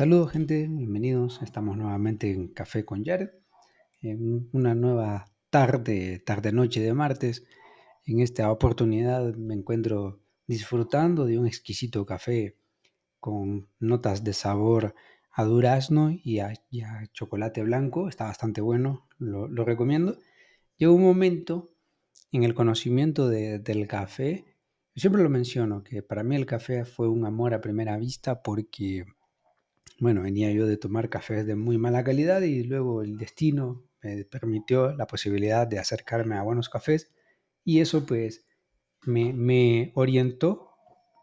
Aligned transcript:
Saludos 0.00 0.32
gente, 0.32 0.66
bienvenidos. 0.66 1.42
Estamos 1.42 1.76
nuevamente 1.76 2.30
en 2.30 2.48
Café 2.48 2.86
con 2.86 3.04
Jared, 3.04 3.32
en 4.00 4.48
una 4.50 4.74
nueva 4.74 5.30
tarde, 5.50 6.22
tarde-noche 6.24 6.80
de 6.80 6.94
martes. 6.94 7.44
En 8.06 8.20
esta 8.20 8.50
oportunidad 8.50 9.34
me 9.34 9.52
encuentro 9.52 10.22
disfrutando 10.46 11.26
de 11.26 11.38
un 11.38 11.46
exquisito 11.46 12.06
café 12.06 12.56
con 13.18 13.68
notas 13.78 14.24
de 14.24 14.32
sabor 14.32 14.94
a 15.32 15.44
durazno 15.44 16.10
y 16.10 16.38
a, 16.38 16.54
chocolate 17.12 17.62
blanco. 17.62 18.08
Está 18.08 18.24
bastante 18.24 18.62
bueno, 18.62 19.06
lo, 19.18 19.48
recomiendo. 19.66 20.16
Llegó 20.78 20.94
un 20.94 21.02
momento 21.02 21.74
en 22.32 22.44
el 22.44 22.54
conocimiento 22.54 23.28
del 23.28 23.86
café. 23.86 24.46
siempre 24.96 25.22
lo 25.22 25.28
menciono, 25.28 25.84
que 25.84 26.02
para 26.02 26.22
mí 26.22 26.36
el 26.36 26.46
café 26.46 26.86
fue 26.86 27.06
un 27.06 27.26
amor 27.26 27.52
a 27.52 27.60
primera 27.60 27.98
vista 27.98 28.42
porque 28.42 29.04
bueno, 30.00 30.22
venía 30.22 30.50
yo 30.50 30.66
de 30.66 30.78
tomar 30.78 31.10
cafés 31.10 31.46
de 31.46 31.54
muy 31.54 31.76
mala 31.76 32.02
calidad 32.02 32.40
y 32.40 32.64
luego 32.64 33.02
el 33.02 33.18
destino 33.18 33.84
me 34.02 34.24
permitió 34.24 34.92
la 34.92 35.06
posibilidad 35.06 35.66
de 35.66 35.78
acercarme 35.78 36.36
a 36.36 36.42
buenos 36.42 36.70
cafés 36.70 37.12
y 37.64 37.80
eso 37.80 38.06
pues 38.06 38.46
me, 39.04 39.92
orientó, 39.94 40.70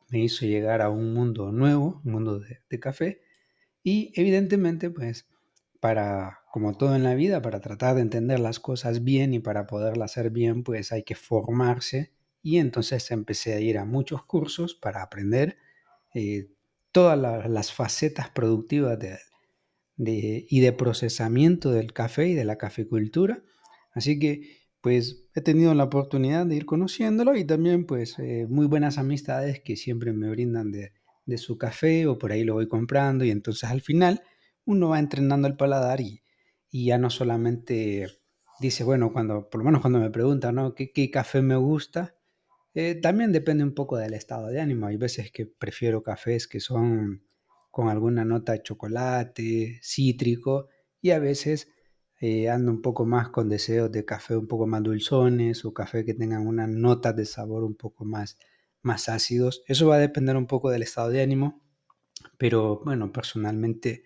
me 0.10 0.20
hizo 0.20 0.46
llegar 0.46 0.84
a 0.84 0.90
un 0.92 1.12
mundo 1.14 1.52
nuevo, 1.52 2.02
un 2.06 2.12
mundo 2.12 2.40
de, 2.40 2.80
café 2.80 3.22
y 3.82 4.12
evidentemente 4.16 4.92
pues 4.92 5.28
para, 5.80 6.42
como 6.52 6.78
todo 6.78 6.96
en 6.96 7.04
la 7.04 7.16
vida, 7.16 7.42
para 7.42 7.60
tratar 7.62 7.96
de 7.96 8.02
entender 8.02 8.40
las 8.40 8.60
cosas 8.60 9.04
bien 9.04 9.34
y 9.34 9.40
para 9.40 9.66
poderlas 9.66 10.12
hacer 10.12 10.30
bien 10.30 10.64
pues 10.64 10.92
hay 10.92 11.02
que 11.02 11.16
formarse 11.16 12.14
y 12.44 12.60
entonces 12.60 13.10
empecé 13.10 13.54
a 13.56 13.60
ir 13.60 13.80
a 13.80 13.86
muchos 13.86 14.24
cursos 14.24 14.76
para 14.76 15.02
aprender 15.02 15.58
eh, 16.14 16.52
todas 16.98 17.48
las 17.48 17.72
facetas 17.72 18.32
productivas 18.32 18.98
y 19.98 20.60
de 20.62 20.74
procesamiento 20.74 21.70
del 21.70 21.94
café 21.94 22.30
y 22.30 22.34
de 22.34 22.44
la 22.44 22.58
caficultura. 22.58 23.44
Así 23.94 24.18
que 24.18 24.66
pues 24.82 25.28
he 25.36 25.42
tenido 25.42 25.76
la 25.76 25.84
oportunidad 25.84 26.48
de 26.48 26.56
ir 26.56 26.66
conociéndolo 26.66 27.36
y 27.36 27.46
también 27.46 27.86
pues 27.86 28.18
eh, 28.18 28.48
muy 28.50 28.66
buenas 28.66 28.98
amistades 28.98 29.60
que 29.60 29.76
siempre 29.76 30.12
me 30.12 30.28
brindan 30.32 30.72
de, 30.72 30.92
su 31.38 31.60
café 31.60 32.08
o 32.08 32.18
por 32.18 32.32
ahí 32.32 32.44
lo 32.44 32.56
voy 32.56 32.68
comprando 32.68 33.24
y 33.26 33.30
entonces 33.30 33.70
al 33.70 33.82
final 33.82 34.24
uno 34.66 34.90
va 34.90 34.98
entrenando 34.98 35.48
el 35.48 35.56
paladar 35.56 36.02
y, 36.02 36.24
ya 36.72 36.98
no 36.98 37.12
solamente 37.12 38.08
dice, 38.60 38.84
bueno, 38.84 39.14
cuando, 39.14 39.52
por 39.52 39.60
lo 39.60 39.66
menos 39.66 39.82
cuando 39.82 40.00
me 40.00 40.10
preguntan, 40.10 40.56
¿no? 40.56 40.74
¿Qué, 40.74 40.92
qué 40.92 41.12
café 41.12 41.44
me 41.44 41.58
gusta? 41.58 42.17
Eh, 42.80 42.94
también 42.94 43.32
depende 43.32 43.64
un 43.64 43.74
poco 43.74 43.98
del 43.98 44.14
estado 44.14 44.50
de 44.50 44.62
ánimo. 44.62 44.86
Hay 44.86 44.98
veces 44.98 45.32
que 45.32 45.48
prefiero 45.48 46.04
cafés 46.04 46.48
que 46.48 46.60
son 46.60 47.24
con 47.72 47.90
alguna 47.90 48.24
nota 48.24 48.52
de 48.52 48.62
chocolate, 48.62 49.80
cítrico, 49.82 50.68
y 51.02 51.10
a 51.10 51.18
veces 51.18 51.70
eh, 52.20 52.52
ando 52.52 52.70
un 52.70 52.84
poco 52.84 53.04
más 53.04 53.30
con 53.30 53.50
deseos 53.50 53.92
de 53.92 54.06
café 54.06 54.38
un 54.38 54.48
poco 54.48 54.68
más 54.68 54.84
dulzones 54.84 55.66
o 55.66 55.74
café 55.74 56.06
que 56.06 56.14
tengan 56.14 56.46
unas 56.46 56.70
notas 56.70 57.16
de 57.16 57.26
sabor 57.26 57.64
un 57.64 57.74
poco 57.74 58.06
más, 58.06 58.38
más 58.84 59.10
ácidos. 59.10 59.64
Eso 59.66 59.88
va 59.88 59.96
a 59.96 60.00
depender 60.00 60.38
un 60.38 60.46
poco 60.46 60.70
del 60.70 60.84
estado 60.84 61.10
de 61.10 61.24
ánimo, 61.24 61.64
pero 62.38 62.82
bueno, 62.86 63.12
personalmente 63.12 64.04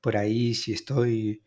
por 0.00 0.16
ahí 0.16 0.54
si 0.54 0.72
estoy, 0.72 1.42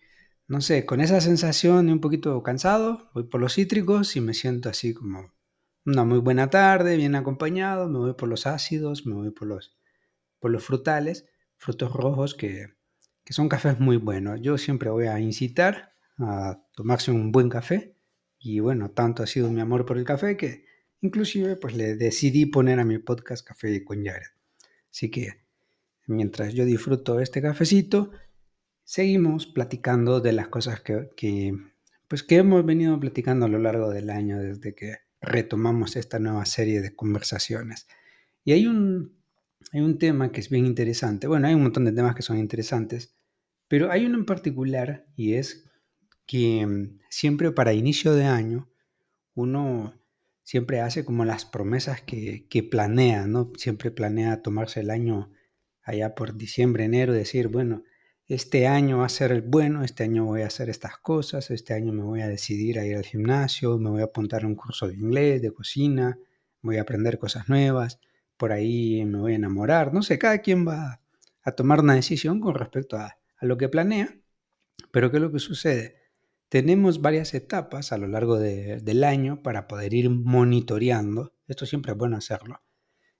no 0.47 0.61
sé, 0.61 0.85
con 0.85 1.01
esa 1.01 1.21
sensación 1.21 1.87
de 1.87 1.93
un 1.93 2.01
poquito 2.01 2.43
cansado, 2.43 3.09
voy 3.15 3.23
por 3.23 3.41
los 3.41 3.55
cítricos 3.55 4.15
y 4.15 4.21
me 4.21 4.35
siento 4.35 4.69
así 4.69 4.93
como 4.93 5.40
una 5.85 6.03
muy 6.03 6.19
buena 6.19 6.49
tarde, 6.49 6.97
bien 6.97 7.15
acompañado, 7.15 7.89
me 7.89 7.99
voy 7.99 8.13
por 8.13 8.29
los 8.29 8.45
ácidos, 8.47 9.05
me 9.05 9.15
voy 9.15 9.31
por 9.31 9.47
los, 9.47 9.77
por 10.39 10.51
los 10.51 10.63
frutales, 10.63 11.25
frutos 11.57 11.93
rojos 11.93 12.35
que, 12.35 12.67
que 13.23 13.33
son 13.33 13.49
cafés 13.49 13.79
muy 13.79 13.97
buenos. 13.97 14.39
Yo 14.41 14.57
siempre 14.57 14.89
voy 14.89 15.07
a 15.07 15.19
incitar 15.19 15.93
a 16.17 16.61
tomarse 16.73 17.11
un 17.11 17.31
buen 17.31 17.49
café 17.49 17.95
y 18.37 18.59
bueno, 18.59 18.91
tanto 18.91 19.23
ha 19.23 19.27
sido 19.27 19.51
mi 19.51 19.61
amor 19.61 19.85
por 19.85 19.97
el 19.97 20.05
café 20.05 20.37
que 20.37 20.65
inclusive 21.01 21.55
pues 21.55 21.75
le 21.75 21.95
decidí 21.95 22.45
poner 22.45 22.79
a 22.79 22.85
mi 22.85 22.99
podcast 22.99 23.45
Café 23.45 23.83
con 23.83 24.03
Jared. 24.03 24.27
Así 24.91 25.09
que 25.09 25.41
mientras 26.07 26.53
yo 26.53 26.65
disfruto 26.65 27.19
este 27.19 27.41
cafecito, 27.41 28.11
seguimos 28.83 29.47
platicando 29.47 30.21
de 30.21 30.33
las 30.33 30.47
cosas 30.49 30.81
que, 30.81 31.09
que, 31.15 31.53
pues, 32.07 32.23
que 32.23 32.37
hemos 32.37 32.65
venido 32.65 32.99
platicando 32.99 33.45
a 33.45 33.49
lo 33.49 33.59
largo 33.59 33.89
del 33.89 34.09
año 34.09 34.39
desde 34.39 34.75
que 34.75 34.97
retomamos 35.21 35.95
esta 35.95 36.19
nueva 36.19 36.45
serie 36.45 36.81
de 36.81 36.95
conversaciones. 36.95 37.87
Y 38.43 38.53
hay 38.53 38.67
un, 38.67 39.21
hay 39.71 39.81
un 39.81 39.97
tema 39.99 40.31
que 40.31 40.41
es 40.41 40.49
bien 40.49 40.65
interesante. 40.65 41.27
Bueno, 41.27 41.47
hay 41.47 41.53
un 41.53 41.63
montón 41.63 41.85
de 41.85 41.91
temas 41.91 42.15
que 42.15 42.23
son 42.23 42.37
interesantes, 42.37 43.15
pero 43.67 43.91
hay 43.91 44.05
uno 44.05 44.17
en 44.17 44.25
particular 44.25 45.05
y 45.15 45.35
es 45.35 45.69
que 46.25 46.65
mm, 46.65 46.99
siempre 47.09 47.51
para 47.51 47.73
inicio 47.73 48.13
de 48.13 48.25
año 48.25 48.69
uno 49.33 49.93
siempre 50.43 50.81
hace 50.81 51.05
como 51.05 51.23
las 51.23 51.45
promesas 51.45 52.01
que, 52.01 52.47
que 52.49 52.63
planea, 52.63 53.27
¿no? 53.27 53.51
Siempre 53.55 53.91
planea 53.91 54.41
tomarse 54.41 54.81
el 54.81 54.89
año 54.89 55.31
allá 55.83 56.15
por 56.15 56.35
diciembre, 56.35 56.83
enero, 56.83 57.13
decir, 57.13 57.47
bueno, 57.47 57.83
este 58.33 58.65
año 58.65 58.99
va 58.99 59.07
a 59.07 59.09
ser 59.09 59.33
el 59.33 59.41
bueno, 59.41 59.83
este 59.83 60.03
año 60.03 60.23
voy 60.23 60.43
a 60.43 60.47
hacer 60.47 60.69
estas 60.69 60.97
cosas, 60.97 61.51
este 61.51 61.73
año 61.73 61.91
me 61.91 62.03
voy 62.03 62.21
a 62.21 62.29
decidir 62.29 62.79
a 62.79 62.85
ir 62.85 62.95
al 62.95 63.03
gimnasio, 63.03 63.77
me 63.77 63.89
voy 63.89 63.99
a 63.99 64.05
apuntar 64.05 64.45
a 64.45 64.47
un 64.47 64.55
curso 64.55 64.87
de 64.87 64.93
inglés, 64.93 65.41
de 65.41 65.51
cocina, 65.51 66.17
voy 66.61 66.77
a 66.77 66.83
aprender 66.83 67.19
cosas 67.19 67.49
nuevas, 67.49 67.99
por 68.37 68.53
ahí 68.53 69.03
me 69.03 69.19
voy 69.19 69.33
a 69.33 69.35
enamorar, 69.35 69.93
no 69.93 70.01
sé, 70.01 70.17
cada 70.17 70.37
quien 70.37 70.65
va 70.65 71.01
a 71.41 71.51
tomar 71.51 71.81
una 71.81 71.93
decisión 71.93 72.39
con 72.39 72.55
respecto 72.55 72.95
a, 72.95 73.17
lo 73.41 73.57
que 73.57 73.67
planea, 73.67 74.17
pero 74.91 75.11
¿qué 75.11 75.17
es 75.17 75.23
lo 75.23 75.33
que 75.33 75.39
sucede? 75.39 75.97
Tenemos 76.47 77.01
varias 77.01 77.33
etapas 77.33 77.91
a 77.91 77.97
lo 77.97 78.07
largo 78.07 78.39
del 78.39 79.03
año 79.03 79.41
para 79.43 79.67
poder 79.67 79.93
ir 79.93 80.09
monitoreando, 80.09 81.33
esto 81.49 81.65
siempre 81.65 81.91
es 81.91 81.97
bueno 81.97 82.15
hacerlo, 82.15 82.61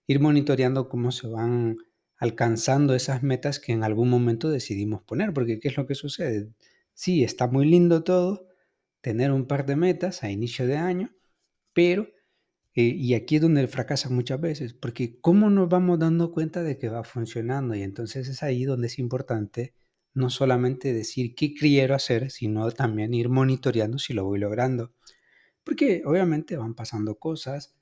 ir 0.08 0.22
monitoreando 0.22 0.88
cómo 0.88 1.12
se 1.12 1.28
van 1.28 1.80
alcanzando 2.22 2.94
esas 2.94 3.24
metas 3.24 3.60
que 3.60 3.74
en 3.74 3.84
algún 3.84 4.08
momento 4.08 4.52
decidimos 4.52 5.02
poner, 5.02 5.34
porque 5.34 5.60
¿qué 5.60 5.70
es 5.70 5.76
lo 5.78 5.88
que 5.88 5.96
sucede? 5.96 6.50
Sí, 6.94 7.24
está 7.24 7.48
muy 7.48 7.66
lindo 7.66 8.04
todo, 8.04 8.48
tener 9.02 9.32
un 9.32 9.48
par 9.48 9.66
de 9.66 9.76
metas 9.76 10.22
a 10.24 10.30
inicio 10.30 10.68
de 10.68 10.78
año, 10.78 11.16
pero, 11.74 12.08
eh, 12.76 12.84
y 12.84 13.16
aquí 13.16 13.38
es 13.38 13.42
donde 13.42 13.68
fracasa 13.68 14.10
muchas 14.10 14.40
veces, 14.40 14.74
porque 14.76 15.20
¿cómo 15.20 15.50
nos 15.50 15.68
vamos 15.68 15.98
dando 15.98 16.32
cuenta 16.32 16.62
de 16.62 16.78
que 16.78 16.90
va 16.90 17.04
funcionando? 17.04 17.74
Y 17.74 17.82
entonces 17.82 18.28
es 18.30 18.44
ahí 18.44 18.66
donde 18.66 18.86
es 18.88 19.00
importante 19.00 19.74
no 20.14 20.30
solamente 20.30 20.94
decir 20.94 21.34
qué 21.34 21.56
quiero 21.56 21.96
hacer, 21.96 22.30
sino 22.30 22.70
también 22.72 23.16
ir 23.16 23.30
monitoreando 23.30 23.98
si 23.98 24.14
lo 24.14 24.26
voy 24.26 24.40
logrando. 24.40 24.94
Porque 25.64 26.04
obviamente 26.06 26.56
van 26.58 26.76
pasando 26.76 27.16
cosas, 27.18 27.76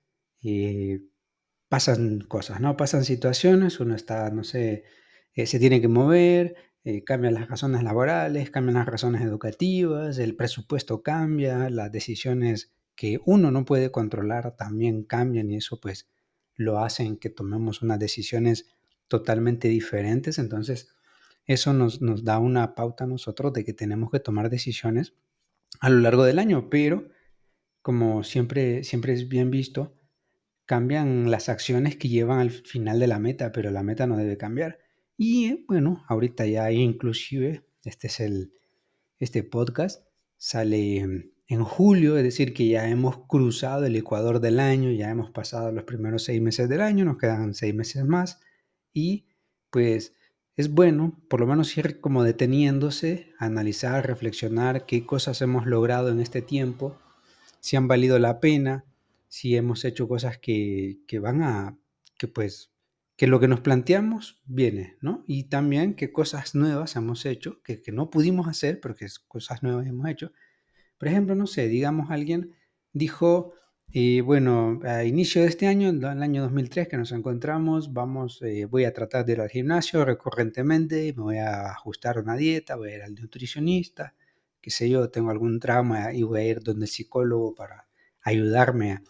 eh, 0.43 1.01
pasan 1.69 2.21
cosas, 2.21 2.59
¿no? 2.59 2.75
Pasan 2.75 3.05
situaciones, 3.05 3.79
uno 3.79 3.95
está, 3.95 4.29
no 4.31 4.43
sé, 4.43 4.83
eh, 5.33 5.45
se 5.45 5.59
tiene 5.59 5.79
que 5.81 5.87
mover, 5.87 6.55
eh, 6.83 7.03
cambian 7.03 7.35
las 7.35 7.47
razones 7.47 7.83
laborales, 7.83 8.49
cambian 8.51 8.75
las 8.75 8.87
razones 8.87 9.21
educativas, 9.21 10.17
el 10.17 10.35
presupuesto 10.35 11.03
cambia, 11.03 11.69
las 11.69 11.91
decisiones 11.91 12.73
que 12.95 13.19
uno 13.25 13.51
no 13.51 13.65
puede 13.65 13.91
controlar 13.91 14.55
también 14.57 15.03
cambian 15.03 15.49
y 15.51 15.57
eso 15.57 15.79
pues 15.79 16.09
lo 16.55 16.79
hacen 16.79 17.17
que 17.17 17.29
tomemos 17.29 17.81
unas 17.81 17.99
decisiones 17.99 18.75
totalmente 19.07 19.67
diferentes. 19.69 20.39
Entonces, 20.39 20.89
eso 21.45 21.73
nos, 21.73 22.01
nos 22.01 22.23
da 22.23 22.39
una 22.39 22.75
pauta 22.75 23.07
nosotros 23.07 23.53
de 23.53 23.63
que 23.63 23.73
tenemos 23.73 24.11
que 24.11 24.19
tomar 24.19 24.49
decisiones 24.49 25.13
a 25.79 25.89
lo 25.89 25.99
largo 25.99 26.23
del 26.23 26.39
año, 26.39 26.69
pero 26.69 27.09
como 27.81 28.23
siempre, 28.23 28.83
siempre 28.83 29.13
es 29.13 29.29
bien 29.29 29.51
visto, 29.51 29.98
cambian 30.69 31.31
las 31.31 31.49
acciones 31.49 31.95
que 31.95 32.09
llevan 32.09 32.37
al 32.37 32.51
final 32.51 32.99
de 32.99 33.07
la 33.07 33.17
meta, 33.17 33.51
pero 33.51 33.71
la 33.71 33.81
meta 33.81 34.05
no 34.05 34.17
debe 34.17 34.37
cambiar. 34.37 34.77
Y 35.17 35.65
bueno, 35.65 36.05
ahorita 36.07 36.45
ya 36.45 36.71
inclusive, 36.71 37.65
este 37.83 38.05
es 38.05 38.19
el, 38.19 38.53
este 39.17 39.41
podcast 39.41 40.05
sale 40.37 40.99
en 41.47 41.63
julio, 41.63 42.17
es 42.17 42.23
decir, 42.23 42.53
que 42.53 42.67
ya 42.67 42.87
hemos 42.87 43.25
cruzado 43.25 43.83
el 43.87 43.95
ecuador 43.95 44.41
del 44.41 44.59
año, 44.59 44.91
ya 44.91 45.09
hemos 45.09 45.31
pasado 45.31 45.71
los 45.71 45.85
primeros 45.85 46.25
seis 46.25 46.39
meses 46.39 46.69
del 46.69 46.81
año, 46.81 47.03
nos 47.03 47.17
quedan 47.17 47.55
seis 47.55 47.73
meses 47.73 48.05
más 48.05 48.39
y 48.93 49.25
pues 49.71 50.13
es 50.55 50.71
bueno 50.71 51.19
por 51.31 51.39
lo 51.39 51.47
menos 51.47 51.75
ir 51.79 51.99
como 51.99 52.23
deteniéndose, 52.23 53.33
analizar, 53.39 54.05
reflexionar 54.05 54.85
qué 54.85 55.03
cosas 55.03 55.41
hemos 55.41 55.65
logrado 55.65 56.09
en 56.09 56.19
este 56.19 56.43
tiempo, 56.43 56.95
si 57.59 57.75
han 57.75 57.87
valido 57.87 58.19
la 58.19 58.39
pena, 58.39 58.85
si 59.29 59.55
hemos 59.55 59.85
hecho 59.85 60.07
cosas 60.07 60.39
que, 60.39 60.99
van 61.21 61.41
a, 61.43 61.77
que 62.17 62.27
pues, 62.27 62.73
que 63.15 63.27
lo 63.27 63.39
que 63.39 63.47
nos 63.47 63.61
planteamos 63.61 64.41
viene, 64.45 64.97
¿no? 65.01 65.23
Y 65.27 65.45
también 65.45 65.93
qué 65.95 66.11
cosas 66.11 66.55
nuevas 66.55 66.95
hemos 66.95 67.25
hecho, 67.25 67.61
que, 67.63 67.81
no 67.93 68.09
pudimos 68.09 68.47
hacer, 68.47 68.79
pero 68.81 68.95
que 68.95 69.07
cosas 69.27 69.63
nuevas 69.63 69.87
hemos 69.87 70.09
hecho. 70.09 70.31
Por 70.97 71.07
ejemplo, 71.07 71.35
no 71.35 71.47
sé, 71.47 71.67
digamos 71.67 72.11
alguien 72.11 72.55
dijo, 72.91 73.53
Y 73.91 74.21
bueno, 74.21 74.79
a 74.83 75.03
inicio 75.03 75.41
de 75.41 75.47
este 75.47 75.67
año, 75.67 75.89
el 75.89 76.05
año 76.05 76.43
2003 76.43 76.87
que 76.87 76.97
nos 76.97 77.11
encontramos, 77.11 77.91
vamos, 77.93 78.41
eh, 78.43 78.65
voy 78.65 78.85
a 78.85 78.93
tratar 78.93 79.25
de 79.25 79.33
ir 79.33 79.41
al 79.41 79.49
gimnasio 79.49 80.05
recurrentemente, 80.05 81.13
me 81.17 81.23
voy 81.23 81.37
a 81.37 81.71
ajustar 81.71 82.19
una 82.19 82.35
dieta, 82.35 82.75
voy 82.75 82.91
a 82.91 82.95
ir 82.97 83.01
al 83.03 83.15
nutricionista, 83.15 84.15
qué 84.61 84.69
sé 84.71 84.89
yo, 84.89 85.09
tengo 85.09 85.31
algún 85.31 85.59
trauma 85.59 86.13
y 86.13 86.23
voy 86.23 86.41
a 86.41 86.45
ir 86.45 86.61
donde 86.61 86.87
psicólogo 86.87 87.55
para 87.55 87.87
ayudarme 88.21 88.91
a, 88.93 89.03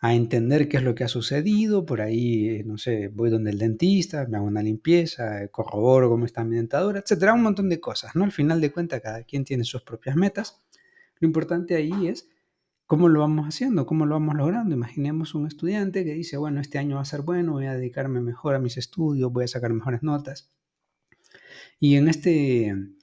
a 0.00 0.14
entender 0.14 0.68
qué 0.68 0.76
es 0.76 0.82
lo 0.82 0.94
que 0.94 1.04
ha 1.04 1.08
sucedido, 1.08 1.86
por 1.86 2.02
ahí, 2.02 2.62
no 2.66 2.76
sé, 2.76 3.08
voy 3.08 3.30
donde 3.30 3.50
el 3.50 3.58
dentista, 3.58 4.26
me 4.28 4.36
hago 4.36 4.46
una 4.46 4.62
limpieza, 4.62 5.48
corroboro 5.48 6.10
cómo 6.10 6.26
está 6.26 6.44
mi 6.44 6.56
dentadura, 6.56 7.00
etcétera, 7.00 7.32
un 7.32 7.42
montón 7.42 7.70
de 7.70 7.80
cosas, 7.80 8.14
¿no? 8.14 8.24
Al 8.24 8.32
final 8.32 8.60
de 8.60 8.70
cuentas, 8.70 9.00
cada 9.00 9.22
quien 9.22 9.44
tiene 9.44 9.64
sus 9.64 9.82
propias 9.82 10.16
metas. 10.16 10.62
Lo 11.20 11.26
importante 11.26 11.74
ahí 11.74 12.08
es 12.08 12.28
¿Cómo 12.86 13.08
lo 13.08 13.20
vamos 13.20 13.46
haciendo? 13.46 13.86
¿Cómo 13.86 14.04
lo 14.04 14.14
vamos 14.14 14.36
logrando? 14.36 14.74
Imaginemos 14.74 15.34
un 15.34 15.46
estudiante 15.46 16.04
que 16.04 16.12
dice, 16.12 16.36
bueno, 16.36 16.60
este 16.60 16.78
año 16.78 16.96
va 16.96 17.02
a 17.02 17.06
ser 17.06 17.22
bueno, 17.22 17.52
voy 17.52 17.64
a 17.64 17.74
dedicarme 17.74 18.20
mejor 18.20 18.54
a 18.54 18.58
mis 18.58 18.76
estudios, 18.76 19.32
voy 19.32 19.44
a 19.44 19.48
sacar 19.48 19.72
mejores 19.72 20.02
notas. 20.02 20.52
Y 21.80 21.96
en 21.96 22.08
este, 22.08 22.66
en 22.66 22.94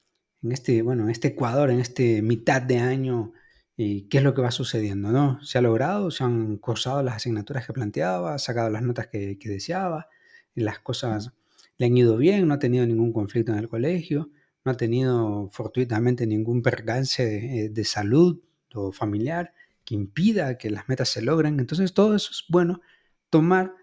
este, 0.44 0.84
bueno, 0.84 1.04
en 1.06 1.10
este 1.10 1.30
Ecuador, 1.30 1.72
en 1.72 1.80
este 1.80 2.22
mitad 2.22 2.62
de 2.62 2.78
año, 2.78 3.34
eh, 3.78 4.08
¿qué 4.10 4.18
es 4.18 4.24
lo 4.24 4.34
que 4.34 4.42
va 4.42 4.52
sucediendo? 4.52 5.12
¿no? 5.12 5.44
¿Se 5.44 5.58
ha 5.58 5.62
logrado? 5.62 6.12
¿Se 6.12 6.24
han 6.24 6.58
cursado 6.58 7.04
las 7.04 7.16
asignaturas 7.16 7.66
que 7.66 7.74
planteaba? 7.74 8.34
¿Ha 8.34 8.40
sacado 8.40 8.70
las 8.70 8.84
notas 8.84 9.08
que, 9.08 9.38
que 9.40 9.50
deseaba? 9.50 10.08
¿Las 10.56 10.80
cosas 10.80 11.32
le 11.78 11.86
han 11.86 11.98
ido 11.98 12.18
bien? 12.18 12.48
¿No 12.48 12.54
ha 12.56 12.60
tenido 12.60 12.86
ningún 12.86 13.14
conflicto 13.14 13.52
en 13.52 13.60
el 13.60 13.70
colegio? 13.70 14.30
¿No 14.64 14.72
ha 14.72 14.78
tenido 14.78 15.50
fortuitamente 15.52 16.28
ningún 16.28 16.62
percance 16.62 17.26
de, 17.26 17.70
de 17.70 17.86
salud 17.86 18.42
o 18.74 18.92
familiar? 18.92 19.54
que 19.86 19.96
impida 19.96 20.58
que 20.58 20.70
las 20.70 20.88
metas 20.90 21.10
se 21.10 21.22
logren. 21.22 21.60
Entonces 21.60 21.94
todo 21.94 22.16
eso 22.16 22.32
es 22.32 22.46
bueno 22.50 22.82
tomar 23.30 23.74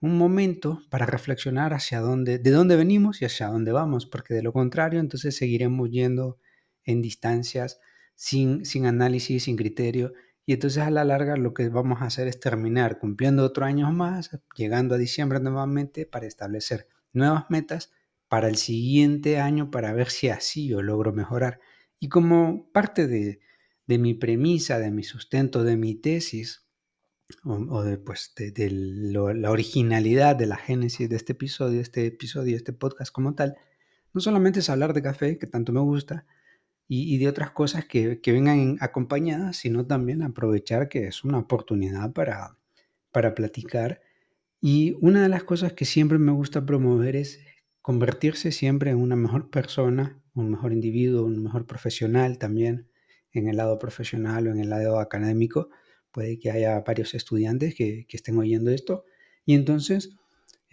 un 0.00 0.18
momento 0.18 0.82
para 0.90 1.06
reflexionar 1.06 1.72
hacia 1.72 2.00
dónde, 2.00 2.38
de 2.38 2.50
dónde 2.50 2.76
venimos 2.76 3.22
y 3.22 3.24
hacia 3.24 3.48
dónde 3.48 3.72
vamos, 3.72 4.06
porque 4.06 4.34
de 4.34 4.42
lo 4.42 4.52
contrario 4.52 5.00
entonces 5.00 5.36
seguiremos 5.36 5.90
yendo 5.90 6.38
en 6.84 7.00
distancias 7.00 7.80
sin, 8.14 8.64
sin 8.64 8.86
análisis, 8.86 9.44
sin 9.44 9.56
criterio, 9.56 10.12
y 10.46 10.52
entonces 10.52 10.82
a 10.82 10.90
la 10.90 11.04
larga 11.04 11.36
lo 11.36 11.54
que 11.54 11.68
vamos 11.68 12.02
a 12.02 12.06
hacer 12.06 12.28
es 12.28 12.38
terminar 12.38 12.98
cumpliendo 12.98 13.44
otro 13.44 13.64
año 13.64 13.90
más, 13.92 14.30
llegando 14.56 14.94
a 14.94 14.98
diciembre 14.98 15.40
nuevamente 15.40 16.06
para 16.06 16.26
establecer 16.26 16.86
nuevas 17.12 17.46
metas 17.48 17.92
para 18.28 18.48
el 18.48 18.56
siguiente 18.56 19.38
año 19.38 19.70
para 19.70 19.92
ver 19.92 20.10
si 20.10 20.28
así 20.28 20.68
yo 20.68 20.82
logro 20.82 21.12
mejorar. 21.12 21.60
Y 21.98 22.08
como 22.08 22.70
parte 22.72 23.06
de, 23.06 23.40
de 23.86 23.98
mi 23.98 24.14
premisa, 24.14 24.78
de 24.78 24.90
mi 24.90 25.02
sustento, 25.02 25.64
de 25.64 25.76
mi 25.76 25.94
tesis, 25.94 26.64
o, 27.44 27.82
de, 27.82 27.98
pues, 27.98 28.34
de, 28.36 28.70
la 28.70 29.50
originalidad 29.50 30.36
de 30.36 30.46
la 30.46 30.56
génesis 30.56 31.08
de 31.08 31.16
este 31.16 31.32
episodio, 31.32 31.80
este 31.80 32.06
episodio, 32.06 32.56
este 32.56 32.72
podcast 32.72 33.12
como 33.12 33.34
tal, 33.34 33.56
no 34.12 34.20
solamente 34.20 34.60
es 34.60 34.70
hablar 34.70 34.92
de 34.92 35.02
café, 35.02 35.38
que 35.38 35.46
tanto 35.46 35.72
me 35.72 35.80
gusta, 35.80 36.26
y, 36.86 37.18
de 37.18 37.28
otras 37.28 37.50
cosas 37.50 37.86
que, 37.86 38.20
que, 38.20 38.32
vengan 38.32 38.76
acompañadas, 38.80 39.56
sino 39.56 39.86
también 39.86 40.22
aprovechar 40.22 40.88
que 40.88 41.06
es 41.06 41.24
una 41.24 41.38
oportunidad 41.38 42.12
para, 42.12 42.58
para 43.10 43.34
platicar. 43.34 44.02
Y 44.60 44.96
una 45.00 45.22
de 45.22 45.28
las 45.28 45.44
cosas 45.44 45.72
que 45.72 45.84
siempre 45.84 46.18
me 46.18 46.32
gusta 46.32 46.64
promover 46.66 47.16
es 47.16 47.40
convertirse 47.80 48.52
siempre 48.52 48.90
en 48.90 48.98
una 48.98 49.16
mejor 49.16 49.50
persona, 49.50 50.22
un 50.34 50.50
mejor 50.50 50.72
individuo, 50.72 51.24
un 51.24 51.42
mejor 51.42 51.66
profesional 51.66 52.38
también, 52.38 52.88
en 53.34 53.48
el 53.48 53.56
lado 53.56 53.78
profesional 53.78 54.46
o 54.46 54.52
en 54.52 54.60
el 54.60 54.70
lado 54.70 55.00
académico, 55.00 55.68
puede 56.10 56.38
que 56.38 56.50
haya 56.50 56.80
varios 56.80 57.14
estudiantes 57.14 57.74
que, 57.74 58.06
estén 58.08 58.38
oyendo 58.38 58.70
esto. 58.70 59.04
Y 59.44 59.54
entonces 59.54 60.16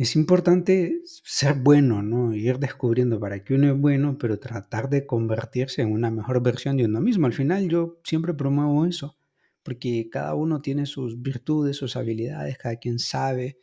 es 0.01 0.15
importante 0.15 0.99
ser 1.05 1.53
bueno, 1.53 2.01
¿no? 2.01 2.33
Ir 2.33 2.57
descubriendo 2.57 3.19
para 3.19 3.43
qué 3.43 3.53
uno 3.53 3.71
es 3.71 3.79
bueno, 3.79 4.17
pero 4.17 4.39
tratar 4.39 4.89
de 4.89 5.05
convertirse 5.05 5.83
en 5.83 5.91
una 5.91 6.09
mejor 6.09 6.41
versión 6.41 6.75
de 6.75 6.85
uno 6.85 6.99
mismo. 7.01 7.27
Al 7.27 7.33
final 7.33 7.69
yo 7.69 7.99
siempre 8.03 8.33
promuevo 8.33 8.87
eso, 8.87 9.15
porque 9.61 10.09
cada 10.11 10.33
uno 10.33 10.59
tiene 10.59 10.87
sus 10.87 11.21
virtudes, 11.21 11.77
sus 11.77 11.95
habilidades, 11.95 12.57
cada 12.57 12.77
quien 12.77 12.97
sabe 12.97 13.59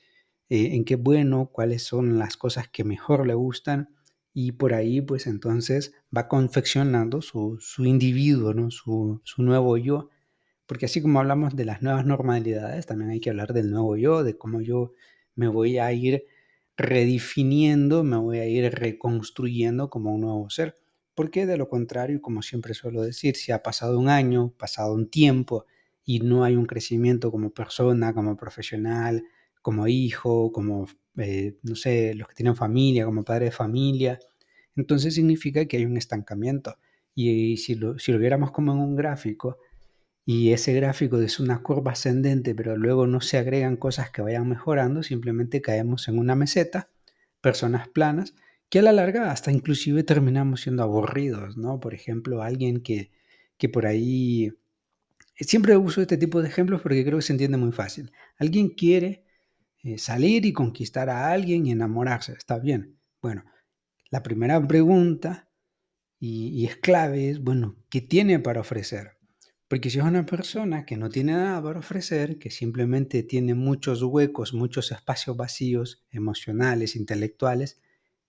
eh, 0.49 0.77
en 0.77 0.85
qué 0.85 0.95
bueno, 0.95 1.51
cuáles 1.53 1.83
son 1.83 2.21
las 2.21 2.37
cosas 2.37 2.69
que 2.69 2.85
mejor 2.85 3.27
le 3.27 3.35
gustan 3.35 3.89
y 4.33 4.53
por 4.53 4.75
ahí 4.75 5.01
pues 5.01 5.27
entonces 5.27 5.93
va 6.17 6.29
confeccionando 6.29 7.21
su, 7.21 7.59
individuo, 7.79 8.55
¿no? 8.55 8.71
su, 8.71 9.21
nuevo 9.39 9.77
yo, 9.77 10.09
porque 10.67 10.87
así 10.87 11.03
como 11.03 11.19
hablamos 11.19 11.57
de 11.57 11.65
las 11.65 11.83
nuevas 11.83 12.07
normalidades, 12.07 12.87
también 12.87 13.11
hay 13.11 13.19
que 13.19 13.31
hablar 13.31 13.55
del 13.55 13.73
nuevo 13.73 13.97
yo, 13.97 14.23
de 14.23 14.39
cómo 14.39 14.61
yo 14.61 14.93
me 15.39 15.49
voy 15.49 15.79
a 15.79 15.93
ir 15.93 16.25
redefiniendo, 16.77 18.05
me 18.05 18.17
voy 18.17 18.39
a 18.39 18.47
ir 18.47 18.73
reconstruyendo 18.75 19.89
como 19.89 20.15
un 20.15 20.23
nuevo 20.23 20.51
ser, 20.51 20.75
porque 21.15 21.47
de 21.47 21.57
lo 21.57 21.69
contrario, 21.69 22.21
como 22.21 22.43
siempre 22.43 22.75
suelo 22.75 23.03
decir, 23.03 23.37
si 23.37 23.53
ha 23.53 23.63
pasado 23.63 23.99
un 23.99 24.09
año, 24.09 24.53
pasado 24.59 24.95
un 24.95 25.09
tiempo 25.09 25.65
y 26.05 26.21
no 26.21 26.45
hay 26.45 26.57
un 26.57 26.67
crecimiento 26.67 27.31
como 27.31 27.51
persona, 27.51 28.13
como 28.13 28.37
profesional, 28.37 29.25
como 29.63 29.87
hijo, 29.87 30.53
como 30.53 30.87
eh, 31.17 31.57
no 31.63 31.77
sé, 31.77 32.15
los 32.15 32.29
que 32.29 32.35
tienen 32.35 32.57
familia, 32.57 33.05
como 33.05 33.25
padre 33.25 33.47
de 33.47 33.51
familia, 33.53 34.19
entonces 34.77 35.15
significa 35.15 35.67
que 35.67 35.77
hay 35.77 35.85
un 35.85 35.97
estancamiento. 35.97 36.77
Y, 37.15 37.57
si, 37.57 37.75
lo, 37.75 37.99
si 37.99 38.13
lo 38.13 38.19
viéramos 38.19 38.53
como 38.53 38.73
en 38.73 38.79
un 38.79 38.97
gráfico, 38.97 39.59
y 40.31 40.53
ese 40.53 40.75
gráfico 40.75 41.19
es 41.23 41.41
una 41.41 41.63
curva 41.63 41.93
ascendente, 41.93 42.55
pero 42.55 42.77
luego 42.77 43.07
no 43.07 43.23
se 43.23 43.39
agregan 43.39 43.79
cosas 43.79 44.11
que 44.11 44.21
vayan 44.21 44.47
mejorando, 44.47 45.03
simplemente 45.03 45.63
caemos 45.63 46.07
en 46.07 46.19
una 46.19 46.35
meseta, 46.35 46.91
personas 47.41 47.89
planas, 47.89 48.35
que 48.69 48.81
a 48.81 48.83
la 48.83 48.93
larga 48.93 49.31
hasta 49.31 49.53
inclusive 49.53 50.03
terminamos 50.03 50.61
siendo 50.61 50.83
aburridos, 50.83 51.57
¿no? 51.57 51.81
Por 51.81 51.95
ejemplo, 51.95 52.43
alguien 52.43 52.83
que, 52.83 53.11
que 53.57 53.71
por 53.71 53.87
ahí... 53.87 54.53
Siempre 55.41 55.79
uso 55.79 56.03
este 56.03 56.19
tipo 56.19 56.43
de 56.43 56.49
ejemplos 56.49 56.83
porque 56.83 57.07
creo 57.07 57.17
que 57.17 57.23
se 57.23 57.33
entiende 57.33 57.57
muy 57.57 57.73
fácil. 57.73 58.13
Alguien 58.37 58.69
quiere 58.69 59.25
eh, 59.83 59.97
salir 59.97 60.45
y 60.45 60.53
conquistar 60.53 61.09
a 61.09 61.31
alguien 61.31 61.65
y 61.65 61.71
enamorarse. 61.71 62.33
Está 62.33 62.59
bien. 62.59 62.99
Bueno, 63.23 63.47
la 64.11 64.23
primera 64.23 64.61
pregunta 64.69 65.49
y, 66.21 66.67
es 66.67 66.77
clave 66.77 67.31
es, 67.31 67.41
bueno, 67.41 67.77
¿qué 67.89 68.03
tiene 68.03 68.39
para 68.41 68.61
ofrecer? 68.61 69.18
Porque 69.69 69.91
si 69.91 69.99
es 69.99 70.05
una 70.05 70.25
persona 70.25 70.87
que 70.87 70.97
no 70.97 71.11
tiene 71.11 71.33
nada 71.33 71.63
para 71.63 71.81
ofrecer, 71.81 72.39
que 72.39 72.51
simplemente 72.51 73.23
tiene 73.23 73.55
muchos 73.55 74.03
huecos, 74.03 74.55
muchos 74.55 74.91
espacios 74.93 75.37
vacíos, 75.37 76.07
emocionales, 76.11 76.97
intelectuales, 76.97 77.79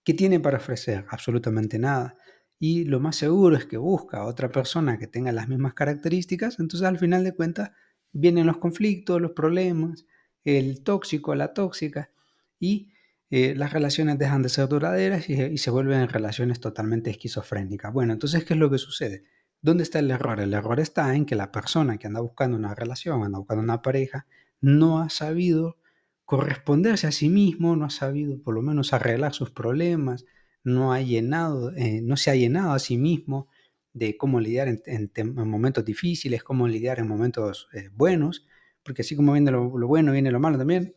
¿qué 0.04 0.12
tiene 0.14 0.38
para 0.38 0.58
ofrecer? 0.58 1.06
Absolutamente 1.08 1.78
nada. 1.78 2.16
Y 2.58 2.84
lo 2.84 3.00
más 3.00 3.16
seguro 3.16 3.56
es 3.56 3.64
que 3.64 3.78
busca 3.78 4.18
a 4.18 4.26
otra 4.26 4.52
persona 4.52 4.98
que 4.98 5.06
tenga 5.06 5.32
las 5.32 5.48
mismas 5.48 5.72
características, 5.72 6.60
entonces 6.60 6.86
al 6.86 6.98
final 6.98 7.24
de 7.24 7.34
cuentas 7.34 7.70
vienen 8.12 8.46
los 8.46 8.58
conflictos, 8.58 9.20
los 9.20 9.32
problemas, 9.32 10.04
el 10.44 10.82
tóxico, 10.84 11.34
la 11.34 11.54
tóxica, 11.54 12.10
y 12.58 12.92
eh, 13.30 13.54
las 13.54 13.72
relaciones 13.72 14.18
dejan 14.18 14.42
de 14.42 14.48
ser 14.48 14.68
duraderas 14.68 15.28
y, 15.30 15.56
se 15.56 15.70
vuelven 15.70 16.08
relaciones 16.08 16.60
totalmente 16.60 17.10
esquizofrénicas. 17.10 17.92
Bueno, 17.92 18.12
entonces, 18.12 18.44
¿qué 18.44 18.54
es 18.54 18.60
lo 18.60 18.70
que 18.70 18.78
sucede? 18.78 19.24
¿Dónde 19.62 19.82
está 19.82 19.98
el 19.98 20.10
error? 20.10 20.40
El 20.40 20.54
error 20.54 20.80
está 20.80 21.14
en 21.14 21.26
que 21.26 21.34
la 21.34 21.52
persona 21.52 21.98
que 21.98 22.06
anda 22.06 22.20
buscando 22.20 22.56
una 22.56 22.74
relación, 22.74 23.22
anda 23.22 23.38
buscando 23.38 23.62
una 23.62 23.82
pareja, 23.82 24.26
no 24.60 25.00
ha 25.00 25.10
sabido 25.10 25.76
corresponderse 26.24 27.06
a 27.06 27.12
sí 27.12 27.28
mismo, 27.28 27.76
no 27.76 27.84
ha 27.84 27.90
sabido 27.90 28.40
por 28.40 28.54
lo 28.54 28.62
menos 28.62 28.92
arreglar 28.92 29.34
sus 29.34 29.50
problemas, 29.50 30.24
no, 30.62 30.92
ha 30.92 31.00
llenado, 31.00 31.72
eh, 31.76 32.00
no 32.02 32.16
se 32.16 32.30
ha 32.30 32.34
llenado 32.34 32.72
a 32.72 32.78
sí 32.78 32.96
mismo 32.96 33.48
de 33.92 34.16
cómo 34.16 34.40
lidiar 34.40 34.68
en, 34.68 35.34
momentos 35.34 35.84
difíciles, 35.84 36.42
cómo 36.42 36.68
lidiar 36.68 36.98
en 36.98 37.08
momentos 37.08 37.68
eh, 37.72 37.90
buenos, 37.92 38.46
porque 38.82 39.02
así 39.02 39.16
como 39.16 39.32
viene 39.32 39.50
lo, 39.50 39.68
bueno, 39.70 40.12
viene 40.12 40.30
lo 40.30 40.40
malo 40.40 40.56
también. 40.56 40.94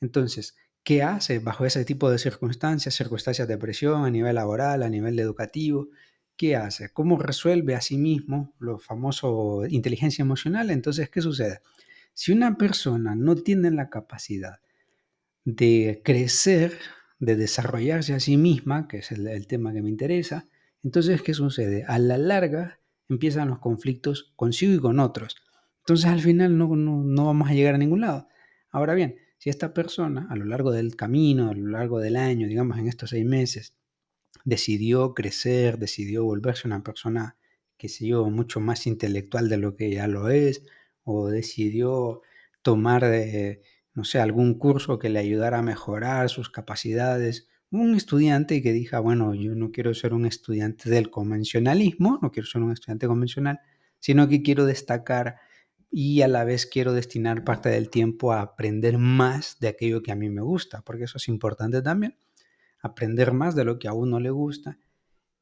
Entonces, 0.00 0.56
¿qué 0.82 1.02
hace 1.02 1.38
bajo 1.38 1.66
ese 1.66 1.84
tipo 1.84 2.10
de 2.10 2.18
circunstancias, 2.18 2.94
circunstancias 2.94 3.46
de 3.46 3.58
presión 3.58 4.04
a 4.04 4.10
nivel 4.10 4.34
laboral, 4.34 4.82
a 4.82 4.88
nivel 4.88 5.18
educativo? 5.18 5.88
¿Qué 6.36 6.56
hace? 6.56 6.92
¿Cómo 6.92 7.18
resuelve 7.18 7.74
a 7.74 7.80
sí 7.80 7.98
mismo 7.98 8.54
lo 8.58 8.78
famoso 8.78 9.64
inteligencia 9.68 10.22
emocional? 10.22 10.70
Entonces, 10.70 11.08
¿qué 11.10 11.20
sucede? 11.20 11.60
Si 12.14 12.32
una 12.32 12.56
persona 12.56 13.14
no 13.14 13.36
tiene 13.36 13.70
la 13.70 13.90
capacidad 13.90 14.60
de 15.44 16.02
crecer, 16.04 16.78
de 17.18 17.36
desarrollarse 17.36 18.14
a 18.14 18.20
sí 18.20 18.36
misma, 18.36 18.88
que 18.88 18.98
es 18.98 19.12
el 19.12 19.46
tema 19.46 19.72
que 19.72 19.82
me 19.82 19.90
interesa, 19.90 20.48
entonces, 20.82 21.22
¿qué 21.22 21.32
sucede? 21.32 21.84
A 21.86 21.98
la 21.98 22.18
larga 22.18 22.80
empiezan 23.08 23.48
los 23.48 23.60
conflictos 23.60 24.32
consigo 24.36 24.74
y 24.74 24.80
con 24.80 24.98
otros. 24.98 25.36
Entonces 25.80 26.06
al 26.06 26.20
final 26.20 26.56
no, 26.58 26.74
no, 26.74 27.26
vamos 27.26 27.50
a 27.50 27.54
llegar 27.54 27.74
a 27.74 27.78
ningún 27.78 28.00
lado. 28.00 28.28
Ahora 28.70 28.94
bien, 28.94 29.16
si 29.38 29.50
esta 29.50 29.74
persona 29.74 30.26
a 30.30 30.36
lo 30.36 30.44
largo 30.44 30.72
del 30.72 30.96
camino, 30.96 31.50
a 31.50 31.54
lo 31.54 31.68
largo 31.68 32.00
del 32.00 32.16
año, 32.16 32.46
digamos 32.46 32.78
en 32.78 32.88
estos 32.88 33.10
seis 33.10 33.24
meses, 33.24 33.76
decidió 34.44 35.14
crecer, 35.14 35.78
decidió 35.78 36.24
volverse 36.24 36.66
una 36.66 36.82
persona, 36.82 37.36
que 37.76 37.88
sé 37.88 38.06
yo, 38.06 38.28
mucho 38.30 38.60
más 38.60 38.86
intelectual 38.86 39.48
de 39.48 39.56
lo 39.58 39.76
que 39.76 39.90
ya 39.90 40.06
lo 40.08 40.28
es, 40.30 40.64
o 41.04 41.28
decidió 41.28 42.22
tomar, 42.62 43.04
eh, 43.04 43.62
no 43.94 44.04
sé, 44.04 44.20
algún 44.20 44.54
curso 44.58 44.98
que 44.98 45.08
le 45.10 45.18
ayudara 45.18 45.58
a 45.58 45.62
mejorar 45.62 46.28
sus 46.28 46.50
capacidades. 46.50 47.48
Un 47.70 47.94
estudiante 47.94 48.62
que 48.62 48.72
diga, 48.72 49.00
bueno, 49.00 49.34
yo 49.34 49.54
no 49.54 49.70
quiero 49.72 49.94
ser 49.94 50.14
un 50.14 50.26
estudiante 50.26 50.90
del 50.90 51.10
convencionalismo, 51.10 52.18
no 52.22 52.30
quiero 52.30 52.46
ser 52.48 52.62
un 52.62 52.72
estudiante 52.72 53.06
convencional, 53.06 53.60
sino 53.98 54.28
que 54.28 54.42
quiero 54.42 54.64
destacar 54.66 55.36
y 55.90 56.22
a 56.22 56.28
la 56.28 56.44
vez 56.44 56.66
quiero 56.66 56.94
destinar 56.94 57.44
parte 57.44 57.68
del 57.68 57.90
tiempo 57.90 58.32
a 58.32 58.40
aprender 58.40 58.98
más 58.98 59.58
de 59.60 59.68
aquello 59.68 60.02
que 60.02 60.10
a 60.10 60.16
mí 60.16 60.30
me 60.30 60.40
gusta, 60.40 60.82
porque 60.82 61.04
eso 61.04 61.18
es 61.18 61.28
importante 61.28 61.82
también, 61.82 62.16
aprender 62.82 63.32
más 63.32 63.54
de 63.54 63.64
lo 63.64 63.78
que 63.78 63.88
a 63.88 63.94
uno 63.94 64.20
le 64.20 64.30
gusta 64.30 64.78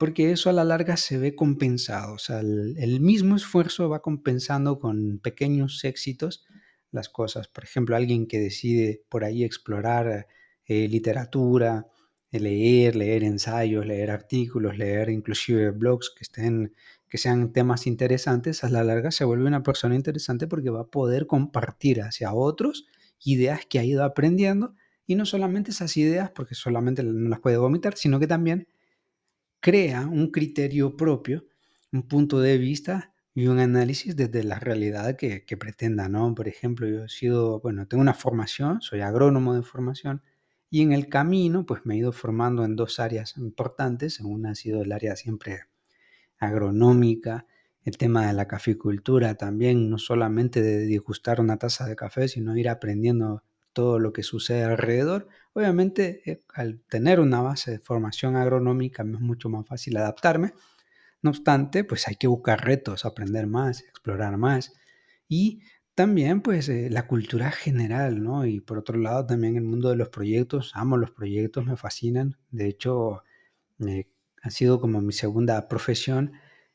porque 0.00 0.32
eso 0.32 0.48
a 0.48 0.54
la 0.54 0.64
larga 0.64 0.96
se 0.96 1.18
ve 1.18 1.34
compensado, 1.34 2.14
o 2.14 2.18
sea, 2.18 2.40
el, 2.40 3.00
mismo 3.00 3.36
esfuerzo 3.36 3.90
va 3.90 4.00
compensando 4.00 4.78
con 4.78 5.18
pequeños 5.18 5.84
éxitos 5.84 6.46
las 6.90 7.10
cosas. 7.10 7.48
Por 7.48 7.64
ejemplo, 7.64 7.94
alguien 7.94 8.26
que 8.26 8.38
decide 8.38 9.04
por 9.10 9.24
ahí 9.24 9.44
explorar 9.44 10.26
eh, 10.64 10.88
literatura, 10.88 11.86
eh, 12.32 12.40
leer, 12.40 12.96
leer 12.96 13.24
ensayos, 13.24 13.84
leer 13.84 14.10
artículos, 14.10 14.78
leer 14.78 15.10
inclusive 15.10 15.70
blogs 15.70 16.08
que 16.16 16.24
estén 16.24 16.72
que 17.10 17.18
sean 17.18 17.52
temas 17.52 17.86
interesantes, 17.86 18.64
a 18.64 18.70
la 18.70 18.82
larga 18.82 19.10
se 19.10 19.26
vuelve 19.26 19.48
una 19.48 19.62
persona 19.62 19.96
interesante 19.96 20.46
porque 20.46 20.70
va 20.70 20.80
a 20.82 20.90
poder 20.90 21.26
compartir 21.26 22.00
hacia 22.00 22.32
otros 22.32 22.86
ideas 23.22 23.66
que 23.68 23.78
ha 23.78 23.84
ido 23.84 24.02
aprendiendo 24.02 24.74
y 25.10 25.16
no 25.16 25.26
solamente 25.26 25.72
esas 25.72 25.96
ideas 25.96 26.30
porque 26.30 26.54
solamente 26.54 27.02
no 27.02 27.28
las 27.28 27.40
puede 27.40 27.56
vomitar, 27.56 27.96
sino 27.96 28.20
que 28.20 28.28
también 28.28 28.68
crea 29.58 30.06
un 30.06 30.30
criterio 30.30 30.96
propio, 30.96 31.48
un 31.90 32.06
punto 32.06 32.38
de 32.38 32.58
vista 32.58 33.12
y 33.34 33.48
un 33.48 33.58
análisis 33.58 34.14
desde 34.14 34.44
la 34.44 34.60
realidad 34.60 35.16
que, 35.16 35.56
pretenda, 35.58 36.08
¿no? 36.08 36.32
Por 36.36 36.46
ejemplo, 36.46 36.86
yo 36.86 37.06
he 37.06 37.08
sido, 37.08 37.58
bueno, 37.58 37.88
tengo 37.88 38.02
una 38.02 38.14
formación, 38.14 38.82
soy 38.82 39.00
agrónomo 39.00 39.52
de 39.56 39.64
formación, 39.64 40.22
y 40.70 40.82
en 40.82 40.92
el 40.92 41.08
camino, 41.08 41.66
pues 41.66 41.80
me 41.84 41.94
he 41.94 41.98
ido 41.98 42.12
formando 42.12 42.64
en 42.64 42.76
dos 42.76 43.00
áreas 43.00 43.36
importantes. 43.36 44.20
Una 44.20 44.52
ha 44.52 44.54
sido 44.54 44.80
el 44.82 44.92
área 44.92 45.16
siempre 45.16 45.62
agronómica, 46.38 47.46
el 47.82 47.98
tema 47.98 48.28
de 48.28 48.32
la 48.34 48.46
caficultura 48.46 49.34
también, 49.34 49.90
no 49.90 49.98
solamente 49.98 50.62
de 50.62 50.86
disgustar 50.86 51.40
una 51.40 51.56
taza 51.56 51.88
de 51.88 51.96
café, 51.96 52.28
sino 52.28 52.56
ir 52.56 52.68
aprendiendo 52.68 53.42
todo 53.72 53.98
lo 53.98 54.12
que 54.12 54.22
sucede 54.22 54.64
alrededor. 54.64 55.28
Obviamente, 55.52 56.22
eh, 56.30 56.40
al 56.54 56.80
tener 56.88 57.20
una 57.20 57.40
base 57.42 57.72
de 57.72 57.78
formación 57.78 58.36
agronómica 58.36 59.02
es 59.02 59.20
mucho 59.20 59.48
más 59.48 59.66
fácil 59.66 59.96
adaptarme. 59.96 60.54
No 61.22 61.30
obstante, 61.30 61.84
pues 61.84 62.08
hay 62.08 62.16
que 62.16 62.26
buscar 62.28 62.64
retos, 62.64 63.04
aprender 63.04 63.46
más, 63.46 63.82
explorar 63.82 64.36
más. 64.38 64.72
Y 65.28 65.60
también, 65.94 66.40
pues, 66.42 66.68
eh, 66.68 66.88
la 66.90 67.06
cultura 67.06 67.50
general, 67.52 68.22
¿no? 68.22 68.46
Y 68.46 68.60
por 68.60 68.78
otro 68.78 68.98
lado, 68.98 69.26
también 69.26 69.56
el 69.56 69.64
mundo 69.64 69.90
de 69.90 69.96
los 69.96 70.08
proyectos. 70.08 70.72
Amo 70.74 70.96
los 70.96 71.10
proyectos, 71.10 71.66
me 71.66 71.76
fascinan. 71.76 72.36
De 72.50 72.68
hecho, 72.68 73.22
eh, 73.86 74.08
ha 74.42 74.50
sido 74.50 74.80
como 74.80 75.00
mi 75.02 75.12
segunda 75.12 75.68
profesión. 75.68 76.32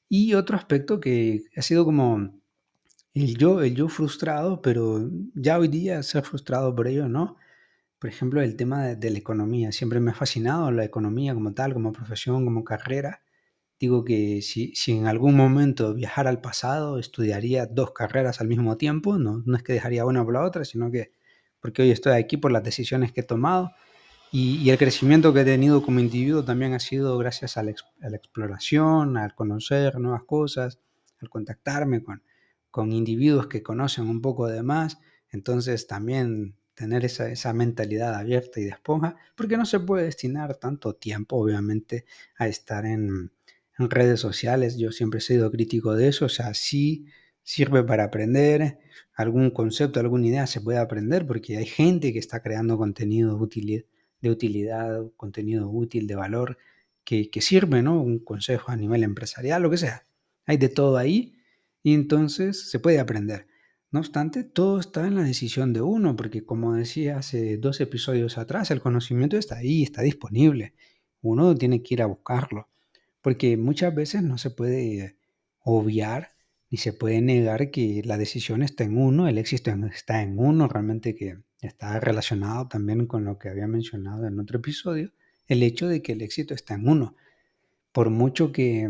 Y 0.10 0.34
otro 0.36 0.58
aspecto 0.58 1.00
que 1.00 1.44
ha 1.58 1.62
sido 1.64 1.86
como 1.86 2.40
el 3.16 3.38
yo, 3.38 3.62
el 3.64 3.76
yo 3.76 3.88
frustrado, 3.88 4.62
pero 4.62 5.10
ya 5.34 5.58
hoy 5.58 5.70
día 5.70 6.04
ser 6.04 6.24
frustrado 6.24 6.76
por 6.76 6.88
ello, 6.88 7.08
¿no? 7.08 7.38
Por 8.00 8.10
ejemplo, 8.10 8.42
el 8.42 8.56
tema 8.58 8.88
de, 8.88 9.10
la 9.10 9.18
economía. 9.18 9.72
Siempre 9.72 10.00
me 10.02 10.12
ha 10.12 10.14
fascinado 10.14 10.70
la 10.72 10.84
economía 10.84 11.34
como 11.34 11.54
tal, 11.54 11.74
como 11.74 11.94
profesión, 11.94 12.46
como 12.46 12.64
carrera. 12.66 13.22
Digo 13.80 14.04
que 14.04 14.42
si, 14.42 14.76
si 14.76 14.92
en 14.98 15.08
algún 15.08 15.36
momento 15.36 15.94
viajara 15.94 16.30
al 16.30 16.42
pasado, 16.42 17.00
estudiaría 17.00 17.66
dos 17.68 17.92
carreras 17.94 18.42
al 18.42 18.48
mismo 18.50 18.78
tiempo. 18.78 19.18
No, 19.18 19.42
no 19.46 19.58
es 19.58 19.64
que 19.64 19.74
dejaría 19.74 20.06
una 20.06 20.24
por 20.24 20.34
la 20.34 20.44
otra, 20.44 20.66
sino 20.66 20.92
que 20.92 21.12
porque 21.62 21.82
hoy 21.82 21.92
estoy 21.92 22.14
aquí 22.14 22.38
por 22.38 22.52
las 22.52 22.64
decisiones 22.64 23.12
que 23.14 23.22
he 23.22 23.24
tomado. 23.24 23.72
Y, 24.32 24.58
y 24.58 24.70
el 24.72 24.78
crecimiento 24.78 25.34
que 25.34 25.42
he 25.42 25.46
tenido 25.46 25.82
como 25.82 26.00
individuo 26.02 26.44
también 26.44 26.74
ha 26.74 26.80
sido 26.80 27.18
gracias 27.18 27.58
a 27.58 27.64
la, 27.64 27.74
a 28.02 28.10
la 28.10 28.18
exploración, 28.18 29.18
al 29.18 29.34
conocer 29.36 30.00
nuevas 30.00 30.24
cosas, 30.26 30.80
al 31.22 31.30
contactarme 31.30 32.04
con, 32.04 32.22
con 32.76 32.92
individuos 32.92 33.48
que 33.48 33.64
conocen 33.64 34.10
un 34.10 34.22
poco 34.22 34.50
de 34.50 34.62
más, 34.62 35.00
entonces 35.30 35.88
también 35.88 36.58
tener 36.74 37.06
esa, 37.06 37.32
esa, 37.32 37.54
mentalidad 37.54 38.14
abierta 38.16 38.60
y 38.60 38.66
de 38.66 38.72
esponja, 38.72 39.16
porque 39.38 39.56
no 39.56 39.66
se 39.66 39.80
puede 39.80 40.04
destinar 40.04 40.58
tanto 40.58 40.94
tiempo, 40.94 41.38
obviamente, 41.38 42.04
a 42.36 42.50
estar 42.50 42.86
en, 42.86 43.32
en, 43.80 43.90
redes 43.90 44.20
sociales. 44.20 44.78
Yo 44.78 44.92
siempre 44.92 45.20
he 45.20 45.22
sido 45.22 45.50
crítico 45.52 45.96
de 45.96 46.10
eso, 46.10 46.26
o 46.26 46.30
sea, 46.30 46.54
sí 46.54 47.06
sirve 47.44 47.82
para 47.82 48.04
aprender, 48.04 48.80
algún 49.14 49.52
concepto, 49.52 50.02
alguna 50.02 50.28
idea 50.28 50.46
se 50.46 50.60
puede 50.60 50.80
aprender, 50.80 51.26
porque 51.26 51.56
hay 51.56 51.68
gente 51.68 52.12
que 52.12 52.20
está 52.20 52.42
creando 52.42 52.78
contenido 52.78 53.38
útil, 53.38 53.86
de 54.20 54.30
utilidad, 54.30 55.02
contenido 55.16 55.70
útil, 55.70 56.08
de 56.08 56.16
valor, 56.16 56.58
que, 57.06 57.30
que 57.30 57.40
sirve, 57.40 57.82
¿no? 57.82 58.02
Un 58.02 58.20
consejo 58.20 58.74
a 58.74 58.76
nivel 58.76 59.02
empresarial, 59.04 59.62
lo 59.62 59.70
que 59.70 59.78
sea. 59.78 60.04
Hay 60.46 60.58
de 60.58 60.68
todo 60.68 60.98
ahí 60.98 61.35
y 61.86 61.94
entonces 61.94 62.72
se 62.72 62.80
puede 62.80 63.00
aprender. 63.00 63.46
No 63.92 64.00
obstante, 64.00 64.44
todo 64.44 64.80
está 64.80 65.06
en 65.06 65.14
la 65.14 65.22
decisión 65.22 65.72
de 65.72 65.82
uno, 65.82 66.16
porque 66.16 66.44
como 66.44 66.74
decía 66.74 67.20
hace 67.20 67.58
dos 67.58 67.80
episodios 67.80 68.40
atrás, 68.40 68.72
el 68.72 68.82
conocimiento 68.82 69.38
está 69.38 69.58
ahí, 69.58 69.84
está 69.84 70.02
disponible. 70.02 70.74
Uno 71.22 71.56
tiene 71.56 71.84
que 71.84 71.94
ir 71.94 72.02
a 72.02 72.08
buscarlo, 72.08 72.70
porque 73.22 73.56
muchas 73.56 73.94
veces 73.94 74.24
no 74.24 74.40
se 74.40 74.50
puede 74.50 75.20
obviar 75.60 76.34
ni 76.72 76.80
se 76.80 76.92
puede 76.92 77.22
negar 77.22 77.70
que 77.70 78.02
la 78.04 78.18
decisión 78.18 78.64
está 78.64 78.84
en 78.84 78.98
uno, 78.98 79.28
el 79.28 79.38
éxito 79.38 79.72
está 79.94 80.24
en 80.24 80.40
uno, 80.40 80.68
realmente 80.68 81.14
que 81.14 81.38
está 81.62 82.00
relacionado 82.00 82.68
también 82.68 83.06
con 83.06 83.26
lo 83.26 83.38
que 83.38 83.50
había 83.50 83.68
mencionado 83.68 84.26
en 84.26 84.40
otro 84.40 84.58
episodio, 84.58 85.12
el 85.46 85.62
hecho 85.62 85.88
de 85.88 86.02
que 86.02 86.14
el 86.14 86.24
éxito 86.24 86.56
está 86.56 86.74
en 86.74 86.88
uno. 86.88 87.16
Por 87.92 88.10
mucho 88.10 88.52
que 88.52 88.90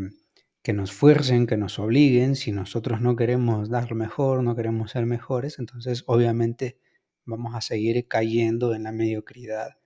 que 0.65 0.73
nos 0.73 0.93
fuercen, 0.93 1.45
que 1.45 1.57
nos 1.57 1.77
obliguen, 1.77 2.35
si 2.35 2.51
nosotros 2.51 2.99
no 2.99 3.15
queremos 3.15 3.69
dar 3.69 3.91
lo 3.91 3.95
mejor, 3.95 4.41
no 4.41 4.55
queremos 4.55 4.89
ser 4.89 5.05
mejores, 5.05 5.59
entonces 5.59 6.03
obviamente 6.07 6.79
vamos 7.23 7.53
a 7.53 7.61
seguir 7.61 8.07
cayendo 8.07 8.73
en 8.73 8.81
la 8.81 8.91
mediocridad 8.91 9.77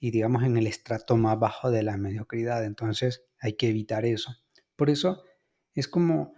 y 0.00 0.10
digamos 0.10 0.44
en 0.44 0.56
el 0.56 0.66
estrato 0.66 1.18
más 1.18 1.38
bajo 1.38 1.70
de 1.70 1.82
la 1.82 1.98
mediocridad, 1.98 2.64
entonces 2.64 3.26
hay 3.40 3.58
que 3.58 3.68
evitar 3.68 4.06
eso. 4.06 4.34
Por 4.74 4.88
eso 4.88 5.22
es 5.74 5.86
como, 5.86 6.32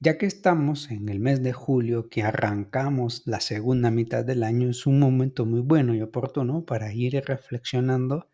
ya 0.00 0.16
que 0.16 0.24
estamos 0.24 0.90
en 0.90 1.10
el 1.10 1.20
mes 1.20 1.42
de 1.42 1.52
julio, 1.52 2.08
que 2.08 2.22
arrancamos 2.22 3.22
la 3.26 3.40
segunda 3.40 3.90
mitad 3.90 4.24
del 4.24 4.44
año, 4.44 4.70
es 4.70 4.86
un 4.86 4.98
momento 4.98 5.44
muy 5.44 5.60
bueno 5.60 5.94
y 5.94 6.00
oportuno 6.00 6.64
para 6.64 6.90
ir 6.90 7.22
reflexionando. 7.26 8.30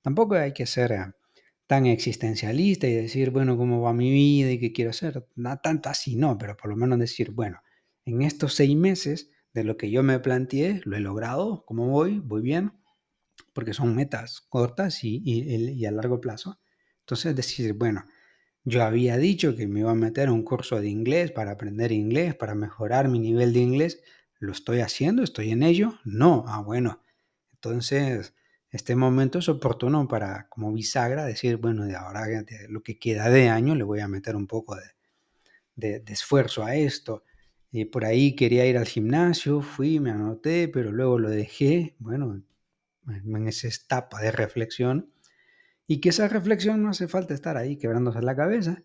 Tampoco 0.00 0.36
hay 0.36 0.54
que 0.54 0.64
ser 0.64 0.94
tan 1.66 1.86
existencialista 1.86 2.86
y 2.86 2.94
decir, 2.94 3.30
bueno, 3.30 3.56
cómo 3.56 3.80
va 3.80 3.92
mi 3.92 4.10
vida 4.10 4.52
y 4.52 4.60
qué 4.60 4.72
quiero 4.72 4.90
hacer. 4.90 5.26
No 5.34 5.58
tanto 5.58 5.88
así, 5.88 6.16
no, 6.16 6.38
pero 6.38 6.56
por 6.56 6.70
lo 6.70 6.76
menos 6.76 6.98
decir, 6.98 7.32
bueno, 7.32 7.60
en 8.04 8.22
estos 8.22 8.54
seis 8.54 8.76
meses 8.76 9.30
de 9.52 9.64
lo 9.64 9.76
que 9.76 9.90
yo 9.90 10.02
me 10.02 10.18
planteé, 10.20 10.80
lo 10.84 10.96
he 10.96 11.00
logrado, 11.00 11.64
¿cómo 11.66 11.88
voy? 11.88 12.20
Voy 12.20 12.42
bien, 12.42 12.72
porque 13.52 13.74
son 13.74 13.94
metas 13.94 14.40
cortas 14.48 15.02
y, 15.02 15.22
y, 15.24 15.86
a 15.86 15.90
largo 15.90 16.20
plazo. 16.20 16.60
Entonces 17.00 17.34
decir, 17.34 17.72
bueno, 17.74 18.04
yo 18.64 18.82
había 18.84 19.16
dicho 19.16 19.56
que 19.56 19.66
me 19.66 19.80
iba 19.80 19.92
a 19.92 19.94
meter 19.94 20.28
a 20.28 20.32
un 20.32 20.44
curso 20.44 20.80
de 20.80 20.88
inglés 20.88 21.32
para 21.32 21.52
aprender 21.52 21.92
inglés, 21.92 22.34
para 22.34 22.54
mejorar 22.54 23.08
mi 23.08 23.18
nivel 23.18 23.52
de 23.52 23.60
inglés. 23.60 24.02
¿Lo 24.38 24.52
estoy 24.52 24.80
haciendo? 24.80 25.22
¿Estoy 25.22 25.50
en 25.50 25.62
ello? 25.62 25.98
No. 26.04 26.44
Ah, 26.48 26.60
bueno. 26.62 27.02
Entonces, 27.52 28.34
este 28.76 28.94
momento 28.94 29.40
es 29.40 29.48
oportuno 29.48 30.06
para, 30.06 30.48
como 30.48 30.72
bisagra, 30.72 31.24
decir, 31.24 31.56
bueno, 31.56 31.84
de 31.84 31.96
ahora 31.96 32.26
de 32.26 32.68
lo 32.68 32.82
que 32.82 32.98
queda 32.98 33.28
de 33.28 33.48
año 33.48 33.74
le 33.74 33.84
voy 33.84 34.00
a 34.00 34.08
meter 34.08 34.36
un 34.36 34.46
poco 34.46 34.76
de, 34.76 36.00
de, 36.00 36.12
esfuerzo 36.12 36.64
a 36.64 36.74
esto. 36.74 37.24
Y 37.70 37.86
por 37.86 38.04
ahí 38.04 38.34
quería 38.36 38.66
ir 38.66 38.78
al 38.78 38.86
gimnasio, 38.86 39.60
fui, 39.60 40.00
me 40.00 40.10
anoté, 40.10 40.68
pero 40.68 40.92
luego 40.92 41.18
lo 41.18 41.28
dejé, 41.28 41.96
bueno, 41.98 42.42
en 43.08 43.48
esa 43.48 43.68
etapa 43.68 44.20
de 44.20 44.32
reflexión. 44.32 45.10
Y 45.86 46.00
que 46.00 46.08
esa 46.08 46.28
reflexión 46.28 46.82
no 46.82 46.90
hace 46.90 47.08
falta 47.08 47.34
estar 47.34 47.56
ahí 47.56 47.76
quebrándose 47.76 48.22
la 48.22 48.36
cabeza. 48.36 48.82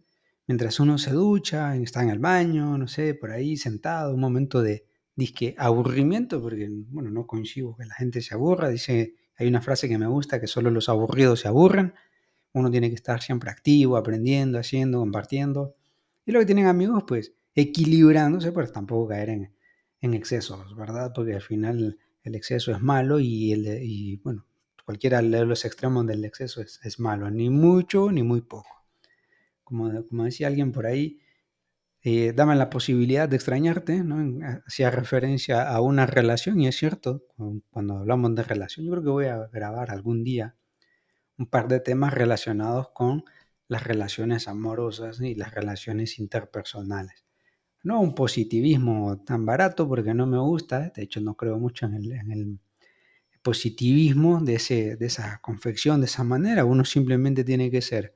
Mientras 0.48 0.80
uno 0.80 0.98
se 0.98 1.12
ducha, 1.12 1.76
está 1.78 2.04
en 2.04 2.10
el 2.10 2.20
baño, 2.20 2.78
no 2.78 2.88
sé, 2.88 3.14
por 3.14 3.32
ahí 3.32 3.58
sentado, 3.58 4.14
un 4.14 4.20
momento 4.20 4.62
de 4.62 4.86
disque 5.16 5.56
aburrimiento, 5.58 6.42
porque, 6.42 6.68
bueno, 6.90 7.10
no 7.12 7.28
coincido 7.28 7.76
que 7.76 7.86
la 7.86 7.96
gente 7.96 8.22
se 8.22 8.34
aburra, 8.34 8.70
dice 8.70 9.16
hay 9.42 9.48
una 9.48 9.62
frase 9.62 9.90
que 9.90 9.98
me 9.98 10.08
gusta, 10.08 10.40
que 10.40 10.48
solo 10.48 10.70
los 10.70 10.88
aburridos 10.88 11.40
se 11.42 11.48
aburren. 11.48 11.94
Uno 12.54 12.70
tiene 12.70 12.90
que 12.90 12.96
estar 12.96 13.22
siempre 13.22 13.50
activo, 13.50 13.98
aprendiendo, 13.98 14.60
haciendo, 14.60 15.00
compartiendo. 15.00 15.76
Y 16.26 16.32
lo 16.32 16.40
que 16.40 16.46
tienen 16.46 16.68
amigos, 16.68 17.04
pues 17.08 17.34
equilibrándose, 17.56 18.52
pero 18.52 18.72
tampoco 18.72 19.10
caer 19.10 19.30
en, 19.30 19.54
en 20.00 20.14
excesos, 20.14 20.76
¿verdad? 20.76 21.12
Porque 21.14 21.34
al 21.34 21.42
final 21.42 21.98
el 22.24 22.36
exceso 22.36 22.72
es 22.72 22.82
malo 22.82 23.20
y, 23.20 23.52
el 23.52 23.82
y 23.82 24.18
bueno, 24.18 24.46
cualquiera 24.86 25.22
de 25.22 25.46
los 25.46 25.66
extremos 25.66 26.06
del 26.06 26.24
exceso 26.24 26.62
es, 26.62 27.00
malo, 27.00 27.32
ni 27.32 27.50
mucho 27.50 28.12
ni 28.12 28.22
muy 28.22 28.42
poco. 28.42 28.86
Como, 29.64 30.06
como 30.06 30.26
decía 30.26 30.48
alguien 30.48 30.72
por 30.72 30.86
ahí, 30.86 31.20
eh, 32.04 32.34
dame 32.36 32.56
la 32.56 32.70
posibilidad 32.70 33.30
de 33.30 33.36
extrañarte, 33.36 34.04
¿no? 34.04 34.40
Hacía 34.66 34.90
referencia 34.90 35.70
a 35.70 35.82
una 35.82 36.08
relación 36.08 36.60
y 36.60 36.68
es 36.68 36.76
cierto, 36.76 37.24
cuando 37.70 38.00
hablamos 38.00 38.34
de 38.36 38.44
relación, 38.44 38.86
yo 38.86 38.92
creo 38.92 39.04
que 39.04 39.10
voy 39.10 39.26
a 39.26 39.48
grabar 39.48 39.92
algún 39.92 40.24
día 40.24 40.56
un 41.38 41.48
par 41.48 41.68
de 41.68 41.80
temas 41.80 42.14
relacionados 42.14 42.90
con 42.94 43.24
las 43.68 43.84
relaciones 43.84 44.48
amorosas 44.48 45.22
y 45.22 45.36
las 45.36 45.54
relaciones 45.54 46.20
interpersonales. 46.20 47.26
No 47.84 48.02
un 48.02 48.16
positivismo 48.16 49.24
tan 49.24 49.46
barato 49.46 49.88
porque 49.88 50.14
no 50.14 50.28
me 50.28 50.40
gusta, 50.40 50.92
de 50.96 51.04
hecho 51.04 51.22
no 51.22 51.36
creo 51.36 51.58
mucho 51.58 51.86
en 51.86 51.96
el, 51.96 52.60
positivismo 53.44 54.40
de, 54.40 54.56
ese, 54.56 54.98
de 54.98 55.06
esa 55.08 55.40
confección, 55.42 56.00
de 56.00 56.06
esa 56.06 56.24
manera. 56.24 56.64
Uno 56.64 56.86
simplemente 56.86 57.44
tiene 57.44 57.72
que 57.72 57.82
ser 57.82 58.16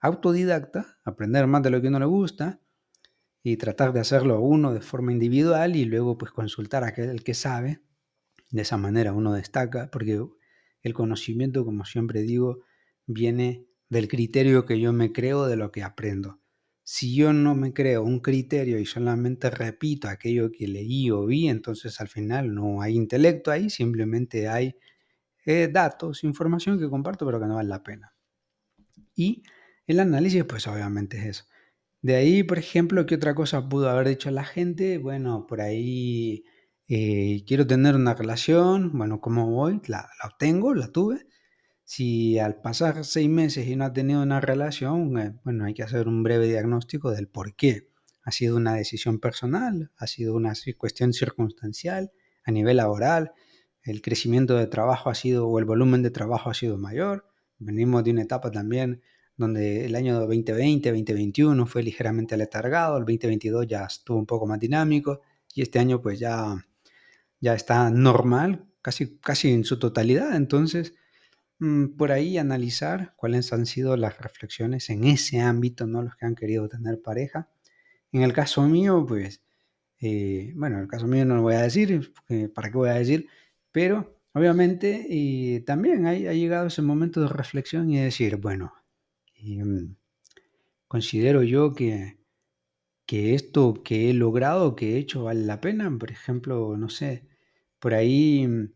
autodidacta, 0.00 0.98
aprender 1.04 1.46
más 1.46 1.62
de 1.62 1.70
lo 1.70 1.82
que 1.82 1.88
uno 1.88 1.98
le 1.98 2.06
gusta, 2.06 2.60
y 3.48 3.56
tratar 3.58 3.92
de 3.92 4.00
hacerlo 4.00 4.40
uno 4.40 4.74
de 4.74 4.80
forma 4.80 5.12
individual 5.12 5.76
y 5.76 5.84
luego 5.84 6.18
pues 6.18 6.32
consultar 6.32 6.82
a 6.82 6.88
aquel 6.88 7.22
que 7.22 7.32
sabe. 7.32 7.80
De 8.50 8.62
esa 8.62 8.76
manera 8.76 9.12
uno 9.12 9.32
destaca, 9.32 9.88
porque 9.92 10.20
el 10.82 10.94
conocimiento, 10.94 11.64
como 11.64 11.84
siempre 11.84 12.22
digo, 12.22 12.64
viene 13.06 13.64
del 13.88 14.08
criterio 14.08 14.66
que 14.66 14.80
yo 14.80 14.92
me 14.92 15.12
creo 15.12 15.46
de 15.46 15.56
lo 15.56 15.70
que 15.70 15.84
aprendo. 15.84 16.40
Si 16.82 17.14
yo 17.14 17.32
no 17.32 17.54
me 17.54 17.72
creo 17.72 18.02
un 18.02 18.18
criterio 18.18 18.80
y 18.80 18.84
solamente 18.84 19.48
repito 19.48 20.08
aquello 20.08 20.50
que 20.50 20.66
leí 20.66 21.12
o 21.12 21.24
vi, 21.24 21.46
entonces 21.46 22.00
al 22.00 22.08
final 22.08 22.52
no 22.52 22.82
hay 22.82 22.96
intelecto 22.96 23.52
ahí, 23.52 23.70
simplemente 23.70 24.48
hay 24.48 24.74
eh, 25.44 25.68
datos, 25.72 26.24
información 26.24 26.80
que 26.80 26.90
comparto 26.90 27.24
pero 27.24 27.38
que 27.38 27.46
no 27.46 27.54
vale 27.54 27.68
la 27.68 27.84
pena. 27.84 28.12
Y 29.14 29.44
el 29.86 30.00
análisis, 30.00 30.42
pues 30.42 30.66
obviamente 30.66 31.18
es 31.18 31.26
eso. 31.26 31.44
De 32.06 32.14
ahí, 32.14 32.44
por 32.44 32.56
ejemplo, 32.56 33.04
¿qué 33.04 33.16
otra 33.16 33.34
cosa 33.34 33.68
pudo 33.68 33.90
haber 33.90 34.06
dicho 34.06 34.30
la 34.30 34.44
gente? 34.44 34.98
Bueno, 34.98 35.44
por 35.48 35.60
ahí 35.60 36.44
eh, 36.86 37.42
quiero 37.48 37.66
tener 37.66 37.96
una 37.96 38.14
relación, 38.14 38.96
bueno, 38.96 39.20
¿cómo 39.20 39.50
voy? 39.50 39.80
La, 39.88 40.08
la 40.22 40.28
obtengo, 40.28 40.72
la 40.72 40.92
tuve. 40.92 41.26
Si 41.82 42.38
al 42.38 42.60
pasar 42.60 43.04
seis 43.04 43.28
meses 43.28 43.66
y 43.66 43.74
no 43.74 43.86
ha 43.86 43.92
tenido 43.92 44.22
una 44.22 44.40
relación, 44.40 45.18
eh, 45.18 45.34
bueno, 45.42 45.64
hay 45.64 45.74
que 45.74 45.82
hacer 45.82 46.06
un 46.06 46.22
breve 46.22 46.46
diagnóstico 46.46 47.10
del 47.10 47.26
por 47.26 47.56
qué. 47.56 47.90
¿Ha 48.22 48.30
sido 48.30 48.56
una 48.56 48.76
decisión 48.76 49.18
personal? 49.18 49.90
¿Ha 49.96 50.06
sido 50.06 50.36
una 50.36 50.52
cuestión 50.78 51.12
circunstancial 51.12 52.12
a 52.44 52.52
nivel 52.52 52.76
laboral? 52.76 53.32
¿El 53.82 54.00
crecimiento 54.00 54.54
de 54.54 54.68
trabajo 54.68 55.10
ha 55.10 55.16
sido 55.16 55.48
o 55.48 55.58
el 55.58 55.64
volumen 55.64 56.04
de 56.04 56.10
trabajo 56.12 56.50
ha 56.50 56.54
sido 56.54 56.78
mayor? 56.78 57.26
Venimos 57.58 58.04
de 58.04 58.12
una 58.12 58.22
etapa 58.22 58.52
también 58.52 59.02
donde 59.36 59.84
el 59.84 59.94
año 59.94 60.18
2020, 60.20 60.90
2021 60.90 61.66
fue 61.66 61.82
ligeramente 61.82 62.34
aletargado, 62.34 62.96
el 62.96 63.04
2022 63.04 63.66
ya 63.66 63.84
estuvo 63.84 64.18
un 64.18 64.26
poco 64.26 64.46
más 64.46 64.58
dinámico 64.58 65.20
y 65.54 65.62
este 65.62 65.78
año 65.78 66.00
pues 66.00 66.18
ya, 66.18 66.56
ya 67.40 67.54
está 67.54 67.90
normal, 67.90 68.66
casi, 68.82 69.18
casi 69.18 69.52
en 69.52 69.64
su 69.64 69.78
totalidad. 69.78 70.36
Entonces, 70.36 70.94
mm, 71.58 71.96
por 71.96 72.12
ahí 72.12 72.38
analizar 72.38 73.14
cuáles 73.16 73.52
han 73.52 73.66
sido 73.66 73.96
las 73.96 74.18
reflexiones 74.18 74.90
en 74.90 75.04
ese 75.04 75.40
ámbito, 75.40 75.86
¿no? 75.86 76.02
Los 76.02 76.16
que 76.16 76.26
han 76.26 76.34
querido 76.34 76.68
tener 76.68 77.00
pareja. 77.02 77.50
En 78.12 78.22
el 78.22 78.32
caso 78.32 78.62
mío, 78.68 79.04
pues, 79.06 79.42
eh, 80.00 80.52
bueno, 80.56 80.76
en 80.76 80.82
el 80.82 80.88
caso 80.88 81.06
mío 81.06 81.24
no 81.24 81.36
lo 81.36 81.42
voy 81.42 81.54
a 81.54 81.62
decir, 81.62 82.12
¿para 82.54 82.70
qué 82.70 82.76
voy 82.76 82.90
a 82.90 82.94
decir? 82.94 83.28
Pero 83.72 84.20
obviamente 84.34 85.06
y 85.08 85.60
también 85.60 86.06
ha, 86.06 86.10
ha 86.10 86.14
llegado 86.34 86.66
ese 86.68 86.82
momento 86.82 87.22
de 87.22 87.28
reflexión 87.28 87.90
y 87.90 87.98
decir, 87.98 88.36
bueno, 88.36 88.74
Mm, 89.42 89.94
considero 90.88 91.42
yo 91.42 91.74
que, 91.74 92.18
que 93.06 93.34
esto 93.34 93.82
que 93.84 94.10
he 94.10 94.14
logrado, 94.14 94.76
que 94.76 94.94
he 94.94 94.98
hecho, 94.98 95.24
vale 95.24 95.44
la 95.44 95.60
pena. 95.60 95.90
Por 95.98 96.10
ejemplo, 96.10 96.76
no 96.76 96.88
sé, 96.88 97.26
por 97.80 97.94
ahí, 97.94 98.46
mm, 98.46 98.72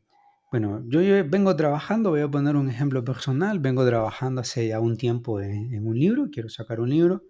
bueno, 0.52 0.82
yo, 0.88 1.00
vengo 1.28 1.56
trabajando, 1.56 2.10
voy 2.10 2.20
a 2.22 2.30
poner 2.30 2.56
un 2.56 2.68
ejemplo 2.70 3.04
personal, 3.04 3.60
vengo 3.60 3.86
trabajando 3.86 4.40
hace 4.42 4.68
ya 4.68 4.80
un 4.80 4.96
tiempo 4.96 5.40
en, 5.40 5.86
un 5.86 5.98
libro, 5.98 6.28
quiero 6.32 6.48
sacar 6.48 6.80
un 6.80 6.90
libro. 6.90 7.24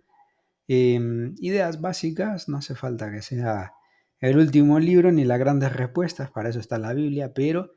Em, 0.68 1.34
ideas 1.40 1.80
básicas, 1.80 2.48
no 2.48 2.58
hace 2.58 2.74
falta 2.76 3.10
que 3.12 3.22
sea 3.22 3.72
el 4.20 4.38
último 4.38 4.78
libro 4.80 5.12
ni 5.12 5.24
las 5.24 5.38
grandes 5.38 5.72
respuestas, 5.74 6.30
para 6.30 6.50
eso 6.50 6.60
está 6.60 6.78
la 6.78 6.94
Biblia, 6.94 7.32
pero 7.34 7.74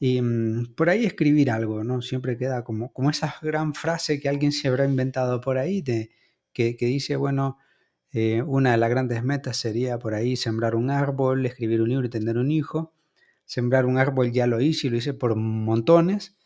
y 0.00 0.22
mm, 0.22 0.74
por 0.74 0.88
ahí 0.88 1.04
escribir 1.04 1.50
algo, 1.50 1.84
¿no? 1.84 2.00
Siempre 2.00 2.38
queda 2.38 2.64
como, 2.64 2.92
como 2.92 3.10
esa 3.10 3.36
gran 3.42 3.74
frase 3.74 4.18
que 4.18 4.30
alguien 4.30 4.50
se 4.50 4.66
habrá 4.68 4.86
inventado 4.86 5.40
por 5.42 5.58
ahí, 5.58 5.82
de, 5.82 6.10
que, 6.52 6.74
dice, 6.80 7.16
bueno, 7.16 7.58
eh, 8.12 8.42
una 8.42 8.72
de 8.72 8.78
las 8.78 8.90
grandes 8.90 9.22
metas 9.22 9.58
sería 9.58 9.98
por 9.98 10.14
ahí 10.14 10.36
sembrar 10.36 10.74
un 10.74 10.90
árbol, 10.90 11.44
escribir 11.46 11.82
un 11.82 11.90
libro 11.90 12.06
y 12.06 12.10
tener 12.10 12.38
un 12.38 12.50
hijo. 12.50 12.94
Sembrar 13.44 13.86
un 13.86 13.98
árbol 13.98 14.32
ya 14.32 14.46
lo 14.46 14.60
hice 14.60 14.86
y 14.86 14.90
lo 14.90 14.96
hice 14.96 15.14
por 15.14 15.36
montones. 15.36 16.36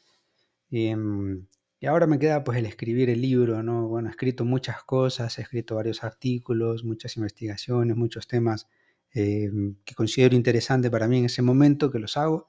Mm, 0.71 1.47
y 1.81 1.87
ahora 1.87 2.07
me 2.07 2.19
queda 2.19 2.45
pues 2.45 2.59
el 2.59 2.67
escribir 2.67 3.11
el 3.11 3.23
libro, 3.23 3.63
¿no? 3.63 3.87
Bueno, 3.89 4.09
he 4.09 4.11
escrito 4.11 4.45
muchas 4.45 4.83
cosas, 4.85 5.39
he 5.39 5.43
escrito 5.43 5.77
varios 5.77 6.03
artículos, 6.03 6.85
muchas 6.85 7.17
investigaciones, 7.17 7.97
muchos 7.97 8.27
temas 8.27 8.69
eh, 9.15 9.51
que 9.85 9.95
considero 9.95 10.35
interesantes 10.35 10.91
para 10.91 11.07
mí 11.09 11.19
en 11.19 11.27
ese 11.27 11.43
momento 11.43 11.91
que 11.91 11.99
los 12.01 12.17
hago 12.17 12.49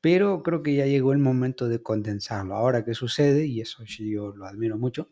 pero 0.00 0.42
creo 0.42 0.62
que 0.62 0.74
ya 0.74 0.86
llegó 0.86 1.12
el 1.12 1.18
momento 1.18 1.68
de 1.68 1.82
condensarlo. 1.82 2.54
Ahora, 2.54 2.84
¿qué 2.84 2.94
sucede? 2.94 3.46
Y 3.46 3.60
eso 3.60 3.84
yo 3.84 4.34
lo 4.34 4.46
admiro 4.46 4.78
mucho. 4.78 5.08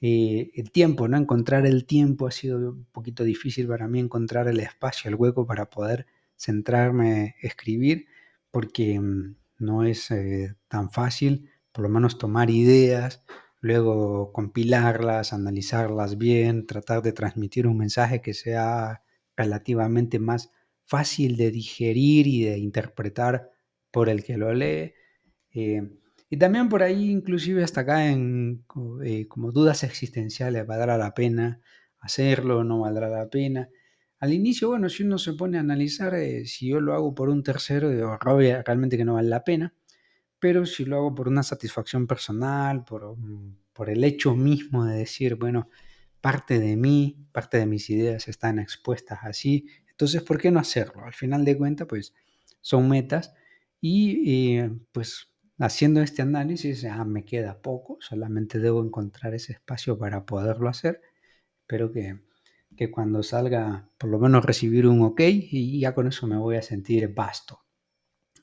Eh, 0.00 0.50
el 0.54 0.70
tiempo, 0.70 1.08
¿no? 1.08 1.16
Encontrar 1.16 1.66
el 1.66 1.84
tiempo 1.84 2.26
ha 2.26 2.30
sido 2.30 2.58
un 2.58 2.84
poquito 2.92 3.24
difícil 3.24 3.66
para 3.66 3.88
mí, 3.88 3.98
encontrar 4.00 4.48
el 4.48 4.60
espacio, 4.60 5.08
el 5.08 5.16
hueco 5.16 5.46
para 5.46 5.70
poder 5.70 6.06
centrarme, 6.36 7.36
escribir, 7.42 8.06
porque 8.50 9.00
mm, 9.00 9.36
no 9.58 9.84
es 9.84 10.10
eh, 10.10 10.54
tan 10.68 10.90
fácil, 10.90 11.50
por 11.72 11.82
lo 11.82 11.88
menos 11.88 12.18
tomar 12.18 12.50
ideas, 12.50 13.24
luego 13.60 14.32
compilarlas, 14.32 15.32
analizarlas 15.32 16.16
bien, 16.18 16.66
tratar 16.66 17.02
de 17.02 17.12
transmitir 17.12 17.66
un 17.66 17.78
mensaje 17.78 18.22
que 18.22 18.34
sea 18.34 19.02
relativamente 19.36 20.18
más 20.18 20.52
fácil 20.84 21.36
de 21.36 21.50
digerir 21.50 22.26
y 22.28 22.44
de 22.44 22.58
interpretar 22.58 23.50
por 23.98 24.08
el 24.08 24.22
que 24.22 24.36
lo 24.36 24.54
lee. 24.54 24.94
Eh, 25.52 25.82
y 26.30 26.36
también 26.36 26.68
por 26.68 26.84
ahí, 26.84 27.10
inclusive 27.10 27.64
hasta 27.64 27.80
acá 27.80 28.06
en 28.06 28.64
eh, 29.04 29.26
como 29.26 29.50
dudas 29.50 29.82
existenciales, 29.82 30.64
¿valdrá 30.64 30.96
la 30.96 31.14
pena 31.14 31.60
hacerlo? 31.98 32.62
¿No 32.62 32.78
valdrá 32.78 33.08
la 33.08 33.28
pena? 33.28 33.68
Al 34.20 34.32
inicio, 34.32 34.68
bueno, 34.68 34.88
si 34.88 35.02
uno 35.02 35.18
se 35.18 35.32
pone 35.32 35.56
a 35.58 35.62
analizar 35.62 36.14
eh, 36.14 36.46
si 36.46 36.68
yo 36.68 36.80
lo 36.80 36.94
hago 36.94 37.12
por 37.12 37.28
un 37.28 37.42
tercero, 37.42 37.90
digo, 37.90 38.16
realmente 38.20 38.96
que 38.96 39.04
no 39.04 39.14
vale 39.14 39.30
la 39.30 39.42
pena, 39.42 39.74
pero 40.38 40.64
si 40.64 40.84
lo 40.84 40.98
hago 40.98 41.12
por 41.12 41.26
una 41.26 41.42
satisfacción 41.42 42.06
personal, 42.06 42.84
por, 42.84 43.18
mm, 43.18 43.56
por 43.72 43.90
el 43.90 44.04
hecho 44.04 44.36
mismo 44.36 44.84
de 44.84 44.96
decir, 44.96 45.34
bueno, 45.34 45.70
parte 46.20 46.60
de 46.60 46.76
mí, 46.76 47.26
parte 47.32 47.58
de 47.58 47.66
mis 47.66 47.90
ideas 47.90 48.28
están 48.28 48.60
expuestas 48.60 49.18
así, 49.24 49.66
entonces, 49.90 50.22
¿por 50.22 50.38
qué 50.38 50.52
no 50.52 50.60
hacerlo? 50.60 51.04
Al 51.04 51.14
final 51.14 51.44
de 51.44 51.58
cuentas, 51.58 51.88
pues 51.88 52.14
son 52.60 52.88
metas 52.88 53.34
y 53.80 54.56
eh, 54.58 54.70
pues 54.92 55.28
haciendo 55.58 56.00
este 56.02 56.22
análisis, 56.22 56.84
ah, 56.84 57.04
me 57.04 57.24
queda 57.24 57.60
poco, 57.60 57.98
solamente 58.00 58.58
debo 58.58 58.84
encontrar 58.84 59.34
ese 59.34 59.52
espacio 59.52 59.98
para 59.98 60.24
poderlo 60.24 60.68
hacer. 60.68 61.00
Espero 61.62 61.92
que, 61.92 62.20
que 62.76 62.90
cuando 62.90 63.22
salga, 63.22 63.90
por 63.98 64.10
lo 64.10 64.18
menos 64.18 64.44
recibir 64.44 64.86
un 64.86 65.02
ok 65.02 65.20
y 65.20 65.80
ya 65.80 65.94
con 65.94 66.06
eso 66.08 66.26
me 66.26 66.36
voy 66.36 66.56
a 66.56 66.62
sentir 66.62 67.12
vasto. 67.14 67.60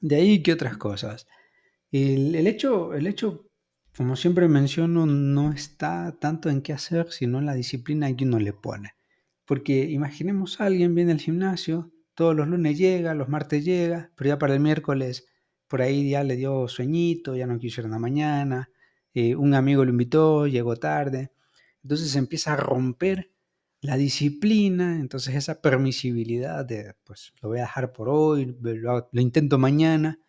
De 0.02 0.18
ahí 0.18 0.44
que 0.44 0.54
otras 0.54 0.78
cosas. 0.78 1.28
El, 1.92 2.36
el, 2.36 2.48
hecho, 2.48 2.94
el 2.94 3.08
hecho, 3.08 3.50
como 3.96 4.16
siempre 4.16 4.48
menciono, 4.48 5.06
no 5.06 5.52
está 5.54 6.18
tanto 6.20 6.50
en 6.50 6.62
qué 6.62 6.74
hacer, 6.74 7.12
sino 7.12 7.40
en 7.40 7.46
la 7.46 7.56
disciplina 7.56 8.14
que 8.16 8.26
uno 8.26 8.40
le 8.40 8.54
pone. 8.54 8.92
Porque 9.46 9.86
imaginemos 9.86 10.60
a 10.60 10.66
alguien 10.66 10.96
viene 10.96 11.14
al 11.14 11.20
gimnasio, 11.20 11.92
todos 12.16 12.36
los 12.36 12.48
lunes 12.48 12.78
llega, 12.78 13.14
los 13.14 13.30
martes 13.30 13.64
llega, 13.66 14.12
pero 14.16 14.30
ya 14.30 14.40
para 14.40 14.54
el 14.54 14.60
miércoles 14.62 15.28
por 15.68 15.82
ahí 15.82 16.10
ya 16.10 16.24
le 16.24 16.36
dio 16.36 16.68
sueñito, 16.68 17.36
ya 17.36 17.48
no 17.48 17.60
quiso 17.60 17.82
ir 17.82 17.90
la 17.90 18.00
mañana, 18.00 18.70
eh, 19.14 19.36
un 19.36 19.54
amigo 19.54 19.84
lo 19.84 19.92
invitó, 19.92 20.48
llegó 20.48 20.76
tarde. 20.78 21.32
Entonces 21.84 22.16
empieza 22.16 22.54
a 22.54 22.58
romper 22.58 23.32
la 23.82 23.98
disciplina, 23.98 25.00
entonces 25.00 25.36
esa 25.36 25.62
permisibilidad 25.62 26.66
de, 26.66 26.96
pues 27.04 27.34
lo 27.42 27.50
voy 27.50 27.60
a 27.60 27.62
dejar 27.62 27.94
por 27.94 28.10
hoy, 28.10 28.56
lo, 28.62 29.08
intento 29.14 29.58
mañana. 29.58 30.20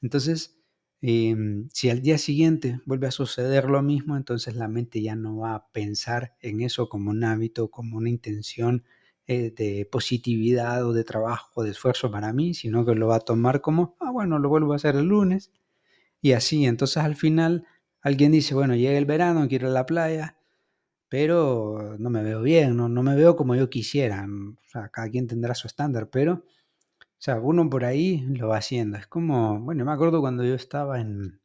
Entonces, 0.00 0.58
em, 1.00 1.68
si 1.72 1.90
al 1.90 2.02
día 2.02 2.18
siguiente 2.18 2.80
vuelve 2.86 3.06
a 3.08 3.10
suceder 3.10 3.66
lo 3.66 3.82
mismo, 3.82 4.16
entonces 4.16 4.54
la 4.56 4.68
mente 4.68 5.02
ya 5.02 5.16
no 5.16 5.38
va 5.38 5.54
a 5.54 5.68
pensar 5.72 6.36
en 6.40 6.60
eso 6.62 6.88
como 6.88 7.10
un 7.10 7.24
hábito, 7.24 7.70
como 7.70 7.98
una 7.98 8.08
intención 8.08 8.84
eh, 9.26 9.52
de 9.56 9.88
positividad 9.90 10.84
o 10.86 10.92
de 10.92 11.04
trabajo 11.04 11.50
o 11.54 11.62
de 11.64 11.70
esfuerzo 11.70 12.10
para 12.10 12.32
mí, 12.32 12.54
sino 12.54 12.84
que 12.84 12.94
lo 12.94 13.08
va 13.08 13.16
a 13.16 13.20
tomar 13.20 13.60
como, 13.60 13.96
ah, 14.00 14.10
bueno, 14.10 14.38
lo 14.38 14.48
vuelvo 14.48 14.72
a 14.72 14.76
hacer 14.76 14.96
el 14.96 15.06
lunes. 15.06 15.52
Y 16.20 16.32
así, 16.32 16.66
entonces 16.66 16.98
al 16.98 17.16
final 17.16 17.66
alguien 18.02 18.32
dice, 18.32 18.54
bueno, 18.54 18.76
llega 18.76 18.98
el 18.98 19.06
verano, 19.06 19.48
quiero 19.48 19.68
ir 19.68 19.72
a 19.72 19.74
la 19.74 19.86
playa, 19.86 20.38
pero 21.08 21.96
no 21.98 22.10
me 22.10 22.22
veo 22.22 22.42
bien, 22.42 22.76
no, 22.76 22.88
no 22.88 23.02
me 23.02 23.16
veo 23.16 23.36
como 23.36 23.54
yo 23.56 23.70
quisiera. 23.70 24.26
O 24.26 24.68
sea, 24.68 24.88
cada 24.90 25.10
quien 25.10 25.26
tendrá 25.28 25.54
su 25.54 25.66
estándar, 25.68 26.10
pero, 26.10 26.34
o 26.34 26.44
sea, 27.18 27.40
uno 27.40 27.68
por 27.70 27.84
ahí 27.84 28.20
lo 28.28 28.48
va 28.48 28.58
haciendo. 28.58 28.98
Es 28.98 29.06
como, 29.06 29.60
bueno, 29.60 29.84
me 29.84 29.92
acuerdo 29.92 30.20
cuando 30.20 30.44
yo 30.44 30.54
estaba 30.54 31.00
en, 31.00 31.40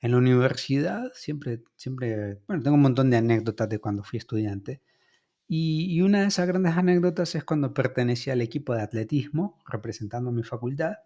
en 0.00 0.12
la 0.12 0.18
universidad, 0.18 1.10
siempre, 1.14 1.62
siempre, 1.76 2.40
bueno, 2.46 2.62
tengo 2.62 2.76
un 2.76 2.82
montón 2.82 3.10
de 3.10 3.16
anécdotas 3.18 3.68
de 3.68 3.80
cuando 3.80 4.04
fui 4.04 4.18
estudiante. 4.18 4.82
Y, 5.48 6.02
una 6.02 6.20
de 6.20 6.26
esas 6.28 6.46
grandes 6.46 6.76
anécdotas 6.76 7.34
es 7.34 7.44
cuando 7.44 7.72
pertenecía 7.74 8.34
al 8.34 8.42
equipo 8.42 8.74
de 8.74 8.82
atletismo, 8.82 9.58
representando 9.66 10.30
mi 10.30 10.42
facultad. 10.42 10.96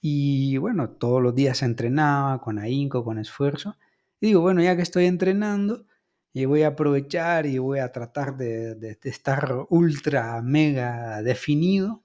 Y 0.00 0.56
bueno, 0.58 0.90
todos 0.90 1.22
los 1.22 1.34
días 1.34 1.62
entrenaba 1.62 2.40
con 2.40 2.58
ahínco, 2.58 3.04
con 3.04 3.18
esfuerzo. 3.18 3.76
Y 4.20 4.28
digo, 4.28 4.40
bueno, 4.40 4.62
ya 4.62 4.76
que 4.76 4.82
estoy 4.82 5.06
entrenando, 5.06 5.86
y 6.32 6.44
voy 6.44 6.62
a 6.62 6.68
aprovechar 6.68 7.46
y 7.46 7.58
voy 7.58 7.78
a 7.80 7.92
tratar 7.92 8.36
de, 8.36 8.74
de, 8.74 8.98
estar 9.04 9.66
ultra, 9.70 10.40
mega 10.42 11.22
definido. 11.22 12.04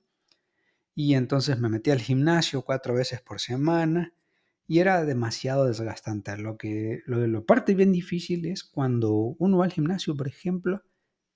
Y 0.95 1.15
entonces 1.15 1.59
me 1.59 1.69
metí 1.69 1.91
al 1.91 1.99
gimnasio 2.01 2.63
cuatro 2.63 2.93
veces 2.95 3.21
por 3.21 3.39
semana 3.39 4.13
y 4.67 4.79
era 4.79 5.05
demasiado 5.05 5.65
desgastante. 5.65 6.38
Lo 6.38 6.57
que 6.57 7.01
lo, 7.05 7.25
lo 7.27 7.45
parte 7.45 7.75
bien 7.75 7.91
difícil 7.91 8.45
es 8.45 8.63
cuando 8.63 9.12
uno 9.39 9.57
va 9.57 9.65
al 9.65 9.71
gimnasio, 9.71 10.15
por 10.15 10.27
ejemplo, 10.27 10.83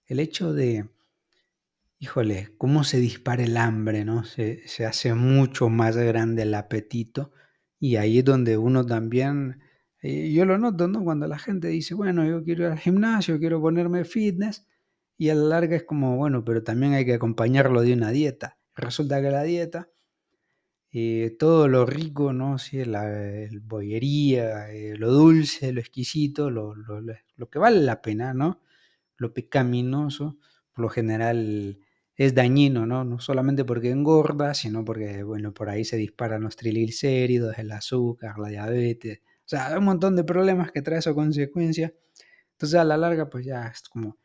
el 0.08 0.20
hecho 0.20 0.54
de, 0.54 0.90
híjole, 2.00 2.50
cómo 2.58 2.84
se 2.84 3.00
dispara 3.00 3.44
el 3.44 3.58
hambre, 3.58 4.06
¿no? 4.06 4.24
Se, 4.24 4.68
se 4.68 4.86
hace 4.86 5.14
mucho 5.14 5.70
más 5.70 5.98
grande 5.98 6.44
el 6.44 6.54
apetito 6.54 7.32
y 7.80 7.96
ahí 7.98 8.20
es 8.20 8.26
donde 8.26 8.58
uno 8.58 8.86
también, 8.86 9.62
eh, 10.02 10.32
yo 10.32 10.46
lo 10.46 10.58
noto, 10.58 10.88
¿no? 10.88 11.04
Cuando 11.04 11.28
la 11.28 11.40
gente 11.40 11.68
dice, 11.68 11.94
bueno, 11.96 12.26
yo 12.26 12.44
quiero 12.44 12.66
ir 12.66 12.72
al 12.72 12.80
gimnasio, 12.80 13.40
quiero 13.40 13.62
ponerme 13.62 14.04
fitness, 14.06 14.68
y 15.18 15.30
a 15.30 15.36
la 15.36 15.44
larga 15.44 15.76
es 15.76 15.84
como, 15.84 16.16
bueno, 16.18 16.44
pero 16.46 16.64
también 16.64 16.94
hay 16.94 17.06
que 17.06 17.16
acompañarlo 17.16 17.82
de 17.82 17.94
una 17.94 18.12
dieta. 18.12 18.60
Resulta 18.76 19.22
que 19.22 19.32
la 19.32 19.44
dieta, 19.44 19.90
eh, 20.92 21.36
todo 21.38 21.68
lo 21.68 21.86
rico, 21.86 22.34
¿no? 22.34 22.58
Sí, 22.58 22.84
la 22.86 23.06
bollería, 23.64 24.72
eh, 24.72 24.96
lo 24.98 25.12
dulce, 25.12 25.72
lo 25.74 25.80
exquisito, 25.82 26.50
lo, 26.50 26.76
lo, 26.76 27.02
lo 27.02 27.50
que 27.50 27.60
vale 27.60 27.82
la 27.82 28.02
pena, 28.02 28.34
¿no? 28.34 28.62
Lo 29.18 29.34
pecaminoso, 29.34 30.38
por 30.74 30.84
lo 30.84 30.90
general 30.90 31.80
es 32.16 32.34
dañino, 32.34 32.86
¿no? 32.86 33.04
No 33.04 33.20
solamente 33.20 33.66
porque 33.66 33.92
engorda, 33.92 34.54
sino 34.54 34.84
porque, 34.86 35.24
bueno, 35.24 35.54
por 35.54 35.70
ahí 35.70 35.86
se 35.86 35.98
disparan 35.98 36.44
los 36.44 36.56
triglicéridos, 36.56 37.58
el 37.60 37.72
azúcar, 37.72 38.40
la 38.40 38.50
diabetes, 38.50 39.22
o 39.48 39.50
sea, 39.50 39.68
hay 39.68 39.78
un 39.78 39.86
montón 39.86 40.18
de 40.18 40.26
problemas 40.26 40.74
que 40.74 40.82
trae 40.82 41.00
esa 41.00 41.14
consecuencia. 41.14 41.94
Entonces, 42.52 42.78
a 42.78 42.84
la 42.84 42.98
larga, 42.98 43.30
pues 43.30 43.46
ya 43.46 43.68
es 43.68 43.82
como 43.88 44.18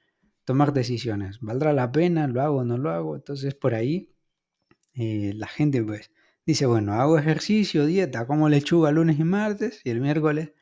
tomar 0.44 0.72
decisiones. 0.72 1.38
¿Valdrá 1.40 1.72
la 1.72 1.92
pena? 1.92 2.26
¿Lo 2.26 2.42
hago 2.42 2.58
o 2.58 2.64
no 2.64 2.76
lo 2.76 2.90
hago? 2.90 3.14
Entonces, 3.14 3.54
por 3.54 3.74
ahí, 3.74 4.10
eh, 4.94 5.32
la 5.36 5.46
gente, 5.46 5.82
pues, 5.84 6.10
dice, 6.44 6.66
bueno, 6.66 6.94
hago 6.94 7.18
ejercicio, 7.18 7.86
dieta, 7.86 8.26
como 8.26 8.48
lechuga 8.48 8.90
lunes 8.90 9.20
y 9.20 9.24
martes, 9.24 9.80
y 9.84 9.90
el 9.90 10.00
miércoles, 10.00 10.52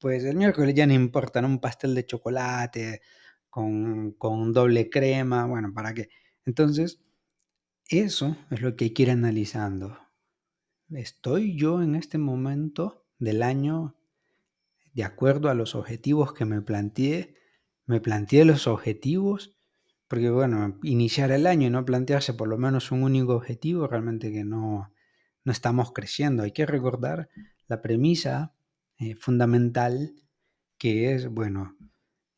pues 0.00 0.24
el 0.24 0.36
miércoles 0.36 0.74
ya 0.74 0.86
no 0.86 0.94
importa, 0.94 1.42
¿no? 1.42 1.48
Un 1.48 1.60
pastel 1.60 1.94
de 1.94 2.06
chocolate, 2.06 3.02
con, 3.50 4.52
doble 4.52 4.88
crema, 4.88 5.46
bueno, 5.46 5.72
¿para 5.74 5.92
qué? 5.92 6.08
Entonces, 6.46 7.00
eso 7.88 8.36
es 8.50 8.62
lo 8.62 8.76
que 8.76 8.86
hay 8.86 8.90
que 8.90 9.02
ir 9.02 9.10
analizando. 9.10 9.98
¿Estoy 10.90 11.56
yo 11.56 11.82
en 11.82 11.94
este 11.94 12.18
momento 12.18 13.04
del 13.18 13.42
año 13.42 13.96
de 14.94 15.04
acuerdo 15.04 15.50
a 15.50 15.54
los 15.54 15.74
objetivos 15.74 16.32
que 16.32 16.44
me 16.44 16.62
planteé? 16.62 17.34
¿Me 17.86 18.00
planteé 18.00 18.44
los 18.44 18.66
objetivos? 18.66 19.56
Porque 20.08 20.30
bueno, 20.30 20.78
iniciar 20.82 21.30
el 21.30 21.46
año 21.46 21.66
y 21.66 21.70
no 21.70 21.84
plantearse 21.84 22.34
por 22.34 22.48
lo 22.48 22.58
menos 22.58 22.90
un 22.90 23.02
único 23.02 23.34
objetivo, 23.34 23.86
realmente 23.86 24.32
que 24.32 24.44
no, 24.44 24.92
no 25.44 25.52
estamos 25.52 25.92
creciendo. 25.92 26.42
Hay 26.42 26.52
que 26.52 26.66
recordar 26.66 27.28
la 27.68 27.82
premisa 27.82 28.54
eh, 28.98 29.14
fundamental 29.14 30.14
que 30.78 31.14
es, 31.14 31.28
bueno, 31.28 31.76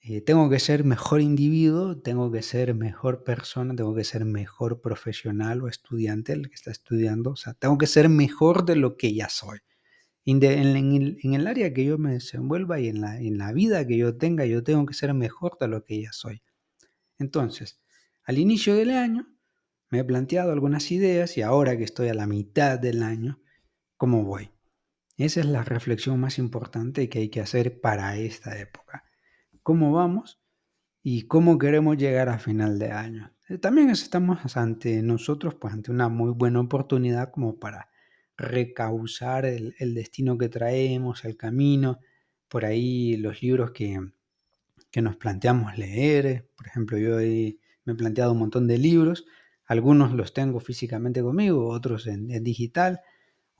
eh, 0.04 0.20
tengo 0.20 0.50
que 0.50 0.58
ser 0.58 0.82
mejor 0.82 1.20
individuo, 1.20 1.96
tengo 1.96 2.32
que 2.32 2.42
ser 2.42 2.74
mejor 2.74 3.22
persona, 3.22 3.76
tengo 3.76 3.94
que 3.94 4.02
ser 4.02 4.24
mejor 4.24 4.80
profesional 4.80 5.62
o 5.62 5.68
estudiante, 5.68 6.32
el 6.32 6.48
que 6.48 6.56
está 6.56 6.72
estudiando, 6.72 7.30
o 7.30 7.36
sea, 7.36 7.54
tengo 7.54 7.78
que 7.78 7.86
ser 7.86 8.08
mejor 8.08 8.64
de 8.64 8.74
lo 8.74 8.96
que 8.96 9.14
ya 9.14 9.28
soy. 9.28 9.60
En, 10.24 10.42
el, 10.42 11.46
área 11.46 11.72
que 11.72 11.84
yo 11.84 11.98
me 11.98 12.14
desenvuelva 12.14 12.80
y 12.80 12.88
en 12.88 13.00
la, 13.00 13.20
en 13.20 13.38
la 13.38 13.52
vida 13.52 13.86
que 13.86 13.96
yo 13.96 14.16
tenga, 14.16 14.44
yo 14.44 14.64
tengo 14.64 14.86
que 14.86 14.94
ser 14.94 15.14
mejor 15.14 15.56
de 15.60 15.68
lo 15.68 15.84
que 15.84 16.02
ya 16.02 16.12
soy. 16.12 16.42
Entonces, 17.18 17.80
al 18.24 18.38
inicio 18.38 18.74
del 18.74 18.90
año, 18.90 19.28
me 19.88 20.00
he 20.00 20.04
planteado 20.04 20.50
algunas 20.50 20.90
ideas 20.90 21.36
y 21.38 21.42
ahora 21.42 21.76
que 21.76 21.84
estoy 21.84 22.08
a 22.08 22.14
la 22.14 22.26
mitad 22.26 22.76
del 22.78 23.04
año, 23.04 23.40
¿cómo 23.96 24.24
voy? 24.24 24.50
Esa 25.16 25.40
es 25.40 25.46
la 25.46 25.62
reflexión 25.62 26.18
más 26.18 26.38
importante 26.38 27.08
que 27.08 27.20
hay 27.20 27.28
que 27.28 27.40
hacer 27.40 27.80
para 27.80 28.16
esta 28.16 28.58
época 28.58 29.04
cómo 29.62 29.92
vamos 29.92 30.40
y 31.02 31.22
cómo 31.22 31.58
queremos 31.58 31.96
llegar 31.96 32.28
a 32.28 32.38
final 32.38 32.78
de 32.78 32.90
año. 32.92 33.32
Eh, 33.48 33.58
también 33.58 33.90
estamos 33.90 34.56
ante 34.56 35.02
nosotros, 35.02 35.54
pues 35.54 35.74
ante 35.74 35.90
una 35.90 36.08
muy 36.08 36.32
buena 36.32 36.60
oportunidad 36.60 37.30
como 37.30 37.58
para 37.58 37.88
recausar 38.36 39.44
el, 39.44 39.94
destino 39.94 40.38
que 40.38 40.48
traemos, 40.48 41.24
el 41.24 41.36
camino, 41.36 42.00
por 42.48 42.64
ahí 42.64 43.16
los 43.16 43.42
libros 43.42 43.72
que, 43.72 44.00
que 44.90 45.02
nos 45.02 45.16
planteamos 45.16 45.76
leer. 45.76 46.48
Por 46.56 46.66
ejemplo, 46.66 46.98
yo 46.98 47.16
me 47.16 47.92
he 47.92 47.96
planteado 47.96 48.32
un 48.32 48.38
montón 48.38 48.66
de 48.66 48.78
libros, 48.78 49.26
algunos 49.66 50.12
los 50.12 50.32
tengo 50.32 50.60
físicamente 50.60 51.22
conmigo, 51.22 51.68
otros 51.68 52.06
en 52.06 52.28
digital. 52.42 53.00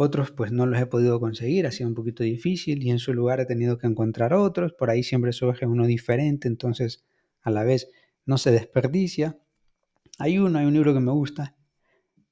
Otros 0.05 0.33
pues 0.33 0.51
no 0.51 0.67
los 0.67 0.81
he 0.81 0.87
podido 0.87 1.21
conseguir, 1.21 1.65
ha 1.65 1.71
sido 1.71 1.89
un 1.89 1.95
poquito 1.95 2.25
difícil 2.25 2.83
y 2.83 2.91
en 2.91 2.99
su 2.99 3.15
lugar 3.15 3.39
he 3.39 3.47
tenido 3.47 3.79
que 3.79 3.87
encontrar 3.87 4.35
otros, 4.35 4.73
por 4.73 4.91
ahí 4.91 5.05
siempre 5.05 5.33
surge 5.33 5.65
uno 5.65 5.87
diferente, 5.87 6.49
entonces 6.49 7.05
a 7.41 7.53
la 7.53 7.63
vez 7.63 7.89
no 8.27 8.37
se 8.37 8.51
desperdicia. 8.51 9.39
Hay 10.19 10.39
uno, 10.39 10.59
hay 10.59 10.67
un 10.67 10.73
libro 10.75 10.93
que 10.93 10.99
me 10.99 11.13
gusta, 11.13 11.55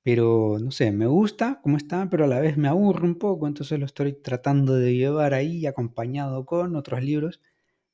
pero 0.02 0.58
no 0.60 0.72
sé, 0.72 0.90
me 0.90 1.06
gusta 1.06 1.60
cómo 1.62 1.76
está, 1.76 2.10
pero 2.10 2.24
a 2.24 2.26
la 2.26 2.40
vez 2.40 2.56
me 2.56 2.66
aburre 2.66 3.04
un 3.04 3.20
poco, 3.20 3.46
entonces 3.46 3.78
lo 3.78 3.86
estoy 3.86 4.14
tratando 4.14 4.74
de 4.74 4.96
llevar 4.96 5.32
ahí 5.32 5.64
acompañado 5.66 6.46
con 6.46 6.74
otros 6.74 7.04
libros 7.04 7.40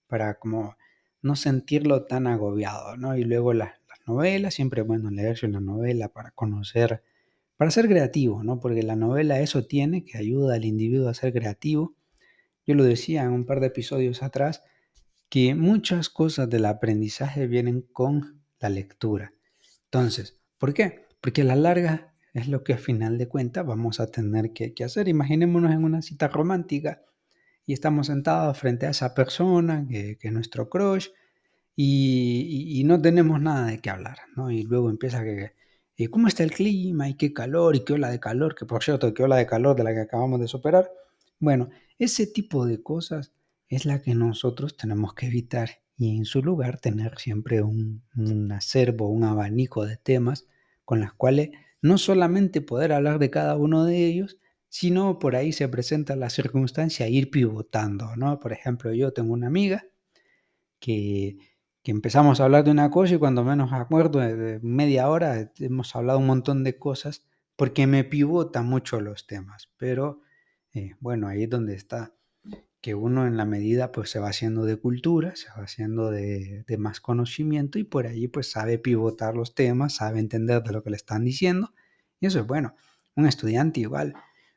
para 0.07 0.39
como 0.39 0.79
no 1.21 1.37
sentirlo 1.37 2.07
tan 2.07 2.27
agobiado, 2.27 2.97
¿no? 2.97 3.15
Y 3.15 3.25
luego 3.25 3.53
las, 3.53 3.73
las 3.91 4.01
novelas, 4.07 4.55
siempre 4.55 4.81
bueno 4.81 5.11
leerse 5.11 5.45
una 5.45 5.61
novela 5.61 6.09
para 6.09 6.31
conocer 6.31 7.03
para 7.57 7.71
ser 7.71 7.88
creativo, 7.88 8.42
¿no? 8.42 8.61
Porque 8.61 8.83
la 8.83 8.97
novela 8.97 9.40
eso 9.40 9.64
tiene, 9.64 10.05
que 10.05 10.19
ayuda 10.19 10.55
al 10.55 10.64
individuo 10.64 11.09
a 11.09 11.14
ser 11.14 11.33
creativo. 11.33 11.95
Yo 12.66 12.75
lo 12.75 12.85
decía 12.85 13.23
en 13.23 13.31
un 13.31 13.47
par 13.47 13.61
de 13.61 13.69
episodios 13.69 14.23
atrás, 14.23 14.62
que 15.29 15.55
muchas 15.55 16.09
cosas 16.09 16.49
del 16.49 16.66
aprendizaje 16.66 17.47
vienen 17.47 17.83
con 17.92 18.42
la 18.61 18.69
lectura. 18.69 19.33
Entonces, 19.85 20.38
¿por 20.59 20.75
qué? 20.75 21.07
Porque 21.21 21.42
a 21.42 21.45
la 21.45 21.57
larga 21.57 22.14
es 22.33 22.49
lo 22.49 22.62
que 22.62 22.75
a 22.75 22.79
final 22.79 23.19
de 23.19 23.29
cuentas 23.29 23.66
vamos 23.66 23.99
a 23.99 24.11
tener 24.11 24.53
que, 24.53 24.73
hacer. 24.85 25.09
Imaginémonos 25.09 25.73
en 25.73 25.85
una 25.85 26.03
cita 26.03 26.29
romántica 26.29 27.03
y 27.64 27.73
estamos 27.73 28.09
sentados 28.09 28.59
frente 28.59 28.87
a 28.87 28.90
esa 28.90 29.14
persona 29.14 29.87
que, 29.88 30.19
es 30.21 30.33
nuestro 30.33 30.69
crush 30.69 31.09
y, 31.75 32.79
y, 32.79 32.85
no 32.85 33.01
tenemos 33.01 33.40
nada 33.40 33.66
de 33.66 33.81
qué 33.81 33.90
hablar, 33.90 34.19
¿no? 34.37 34.51
Y 34.51 34.62
luego 34.62 34.90
empieza 34.90 35.25
que 35.25 35.53
eh, 35.97 36.09
cómo 36.09 36.29
está 36.29 36.43
el 36.43 36.53
clima 36.53 37.09
y 37.09 37.15
qué 37.15 37.33
calor 37.33 37.77
y 37.77 37.85
qué 37.85 37.95
ola 37.95 38.11
de 38.11 38.21
calor, 38.21 38.55
que 38.55 38.67
por 38.67 38.83
cierto, 38.83 39.13
qué 39.15 39.23
ola 39.23 39.37
de 39.37 39.47
calor 39.47 39.77
de 39.77 39.85
la 39.85 39.95
que 39.95 40.01
acabamos 40.01 40.41
de 40.41 40.49
superar. 40.49 40.91
Bueno, 41.39 41.71
ese 41.99 42.27
tipo 42.27 42.67
de 42.67 42.83
cosas 42.83 43.33
es 43.69 43.85
la 43.85 44.01
que 44.03 44.15
nosotros 44.15 44.77
tenemos 44.77 45.15
que 45.15 45.27
evitar 45.27 45.71
y 45.97 46.17
en 46.17 46.25
su 46.25 46.43
lugar 46.43 46.79
tener 46.79 47.19
siempre 47.19 47.63
un, 47.63 48.03
un 48.17 48.53
acervo, 48.53 49.09
un 49.09 49.25
abanico 49.25 49.87
de 49.87 49.97
temas 49.97 50.47
con 50.85 51.01
las 51.01 51.13
cuales 51.15 51.51
no 51.83 51.99
solamente 51.99 52.61
poder 52.61 52.93
hablar 52.93 53.19
de 53.19 53.31
cada 53.31 53.57
uno 53.57 53.85
de 53.85 54.07
ellos, 54.07 54.39
sino 54.69 55.19
por 55.19 55.37
ahí 55.37 55.53
se 55.53 55.69
presenta 55.69 56.17
la 56.17 56.31
circunstancia 56.31 57.09
ir 57.09 57.31
pivotando, 57.31 58.17
¿no? 58.17 58.39
Por 58.41 58.53
ejemplo, 58.53 58.93
yo 58.93 59.13
tengo 59.13 59.33
una 59.33 59.47
amiga 59.47 59.87
que 60.79 61.39
que 61.87 61.92
empezamos 61.92 62.40
a 62.40 62.46
hablar 62.46 62.64
de 62.64 62.72
una 62.72 62.90
cosa 62.90 63.14
y 63.14 63.18
cuando 63.18 63.44
menos 63.44 63.72
acuerdo, 63.72 64.18
de 64.18 64.59
media 64.61 65.09
hora 65.09 65.53
hemos 65.61 65.94
hablado 65.94 66.18
un 66.18 66.27
montón 66.27 66.64
de 66.64 66.77
cosas 66.77 67.25
porque 67.55 67.87
me 67.87 68.03
pivota 68.03 68.62
mucho 68.62 69.01
los 69.01 69.29
temas. 69.29 69.70
Pero 69.77 70.20
eh, 70.72 70.96
bueno, 70.99 71.29
ahí 71.29 71.44
es 71.44 71.49
donde 71.49 71.77
está 71.77 72.12
que 72.81 72.96
uno 72.96 73.29
en 73.29 73.37
la 73.37 73.44
medida 73.44 73.92
pues 73.92 74.11
se 74.11 74.18
va 74.18 74.31
haciendo 74.31 74.64
de 74.64 74.79
cultura, 74.79 75.37
se 75.37 75.46
va 75.51 75.62
haciendo 75.62 76.11
de, 76.11 76.64
de, 76.66 76.77
más 76.77 77.01
conocimiento 77.01 77.79
y 77.79 77.85
por 77.85 78.09
ahí 78.09 78.27
pues 78.27 78.51
sabe 78.51 78.81
pivotar 78.81 79.37
los 79.37 79.55
temas, 79.55 79.94
sabe 79.94 80.18
entender 80.18 80.64
de 80.64 80.72
lo 80.72 80.83
que 80.83 80.90
le 80.90 80.96
están 80.96 81.25
diciendo. 81.25 81.72
Y 82.18 82.27
eso 82.27 82.40
es 82.40 82.49
bueno. 82.49 82.75
Un 83.14 83.27
estudiante 83.27 83.79
igual, 83.79 84.14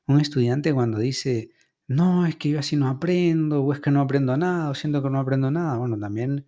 un 0.07 0.19
estudiante 0.19 0.73
cuando 0.73 0.97
dice, 0.97 1.51
no, 1.85 2.25
es 2.25 2.37
que 2.37 2.49
yo 2.49 2.57
así 2.57 2.75
no 2.75 2.87
aprendo, 2.87 3.63
o 3.63 3.71
es 3.71 3.81
que 3.81 3.91
no 3.91 4.01
aprendo 4.01 4.35
nada, 4.35 4.71
o 4.71 4.73
siento 4.73 5.03
que 5.03 5.11
no 5.11 5.19
aprendo 5.19 5.51
nada, 5.51 5.77
bueno, 5.77 5.99
también 5.99 6.47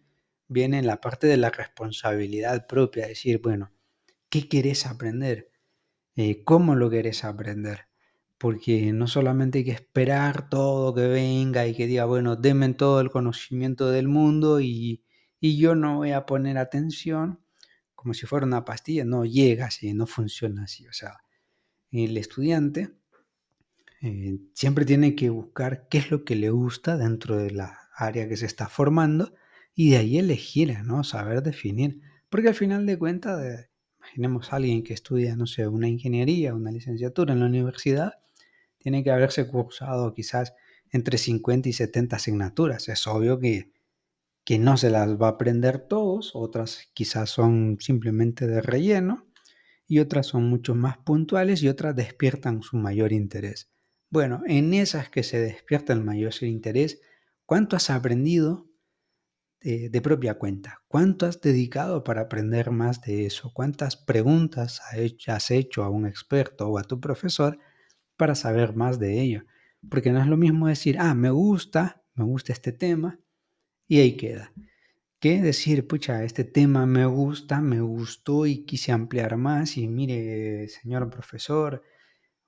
viene 0.51 0.83
la 0.83 0.99
parte 0.99 1.27
de 1.27 1.37
la 1.37 1.49
responsabilidad 1.49 2.67
propia, 2.67 3.07
decir, 3.07 3.39
bueno, 3.41 3.71
¿qué 4.29 4.49
querés 4.49 4.85
aprender? 4.85 5.49
Eh, 6.15 6.43
¿Cómo 6.43 6.75
lo 6.75 6.89
querés 6.89 7.23
aprender? 7.23 7.87
Porque 8.37 8.91
no 8.91 9.07
solamente 9.07 9.59
hay 9.59 9.65
que 9.65 9.71
esperar 9.71 10.49
todo 10.49 10.93
que 10.93 11.07
venga 11.07 11.67
y 11.67 11.73
que 11.73 11.87
diga, 11.87 12.05
bueno, 12.05 12.35
denme 12.35 12.73
todo 12.73 12.99
el 12.99 13.11
conocimiento 13.11 13.89
del 13.91 14.09
mundo 14.09 14.59
y, 14.59 15.05
y 15.39 15.57
yo 15.57 15.73
no 15.73 15.97
voy 15.97 16.11
a 16.11 16.25
poner 16.25 16.57
atención 16.57 17.39
como 17.95 18.13
si 18.13 18.25
fuera 18.25 18.45
una 18.45 18.65
pastilla, 18.65 19.05
no 19.05 19.25
llega 19.25 19.67
así, 19.67 19.93
no 19.93 20.07
funciona 20.07 20.63
así. 20.63 20.87
O 20.87 20.93
sea, 20.93 21.19
el 21.91 22.17
estudiante 22.17 22.89
eh, 24.01 24.39
siempre 24.53 24.83
tiene 24.85 25.15
que 25.15 25.29
buscar 25.29 25.87
qué 25.87 25.99
es 25.99 26.11
lo 26.11 26.25
que 26.25 26.35
le 26.35 26.49
gusta 26.49 26.97
dentro 26.97 27.37
de 27.37 27.51
la 27.51 27.77
área 27.95 28.27
que 28.27 28.35
se 28.35 28.47
está 28.47 28.67
formando 28.67 29.33
y 29.75 29.91
de 29.91 29.97
ahí 29.97 30.17
elegir, 30.17 30.77
¿no? 30.83 31.03
Saber 31.03 31.43
definir. 31.43 32.01
Porque 32.29 32.49
al 32.49 32.55
final 32.55 32.85
de 32.85 32.97
cuentas, 32.97 33.69
imaginemos 33.99 34.51
a 34.51 34.57
alguien 34.57 34.83
que 34.83 34.93
estudia, 34.93 35.35
no 35.35 35.45
sé, 35.45 35.67
una 35.67 35.87
ingeniería, 35.87 36.53
una 36.53 36.71
licenciatura 36.71 37.33
en 37.33 37.39
la 37.39 37.45
universidad, 37.45 38.13
tiene 38.77 39.03
que 39.03 39.11
haberse 39.11 39.47
cursado 39.47 40.13
quizás 40.13 40.53
entre 40.91 41.17
50 41.17 41.69
y 41.69 41.73
70 41.73 42.15
asignaturas. 42.15 42.89
Es 42.89 43.07
obvio 43.07 43.39
que, 43.39 43.71
que 44.43 44.59
no 44.59 44.77
se 44.77 44.89
las 44.89 45.09
va 45.21 45.27
a 45.27 45.31
aprender 45.31 45.79
todos, 45.79 46.31
otras 46.33 46.89
quizás 46.93 47.29
son 47.29 47.77
simplemente 47.79 48.47
de 48.47 48.61
relleno 48.61 49.27
y 49.87 49.99
otras 49.99 50.27
son 50.27 50.49
mucho 50.49 50.73
más 50.73 50.97
puntuales 50.97 51.61
y 51.63 51.67
otras 51.67 51.95
despiertan 51.95 52.61
su 52.61 52.77
mayor 52.77 53.11
interés. 53.11 53.69
Bueno, 54.09 54.41
en 54.47 54.73
esas 54.73 55.09
que 55.09 55.23
se 55.23 55.39
despierta 55.39 55.93
el 55.93 56.03
mayor 56.03 56.33
interés, 56.41 57.01
¿cuánto 57.45 57.75
has 57.75 57.89
aprendido 57.89 58.70
de, 59.61 60.01
propia 60.01 60.35
cuenta? 60.35 60.81
¿Cuánto 60.87 61.25
has 61.25 61.39
dedicado 61.41 62.03
para 62.03 62.21
aprender 62.21 62.71
más 62.71 63.01
de 63.01 63.25
eso? 63.25 63.51
¿Cuántas 63.53 63.95
preguntas 63.95 64.81
has 65.27 65.51
hecho 65.51 65.83
a 65.83 65.89
un 65.89 66.05
experto 66.05 66.67
o 66.67 66.77
a 66.79 66.83
tu 66.83 66.99
profesor 66.99 67.59
para 68.17 68.35
saber 68.35 68.75
más 68.75 68.99
de 68.99 69.21
ello? 69.21 69.43
Porque 69.89 70.11
no 70.11 70.19
es 70.21 70.27
lo 70.27 70.37
mismo 70.37 70.67
decir, 70.67 70.97
ah, 70.99 71.13
me 71.13 71.29
gusta, 71.29 72.03
me 72.15 72.23
gusta 72.23 72.53
este 72.53 72.71
tema 72.71 73.19
y 73.87 73.99
ahí 73.99 74.17
queda. 74.17 74.51
Que 75.19 75.41
decir, 75.41 75.87
pucha, 75.87 76.23
este 76.23 76.43
tema 76.43 76.85
me 76.87 77.05
gusta, 77.05 77.61
me 77.61 77.81
gustó 77.81 78.47
y 78.47 78.65
quise 78.65 78.91
ampliar 78.91 79.37
más 79.37 79.77
y 79.77 79.87
mire, 79.87 80.67
señor 80.69 81.09
profesor, 81.11 81.83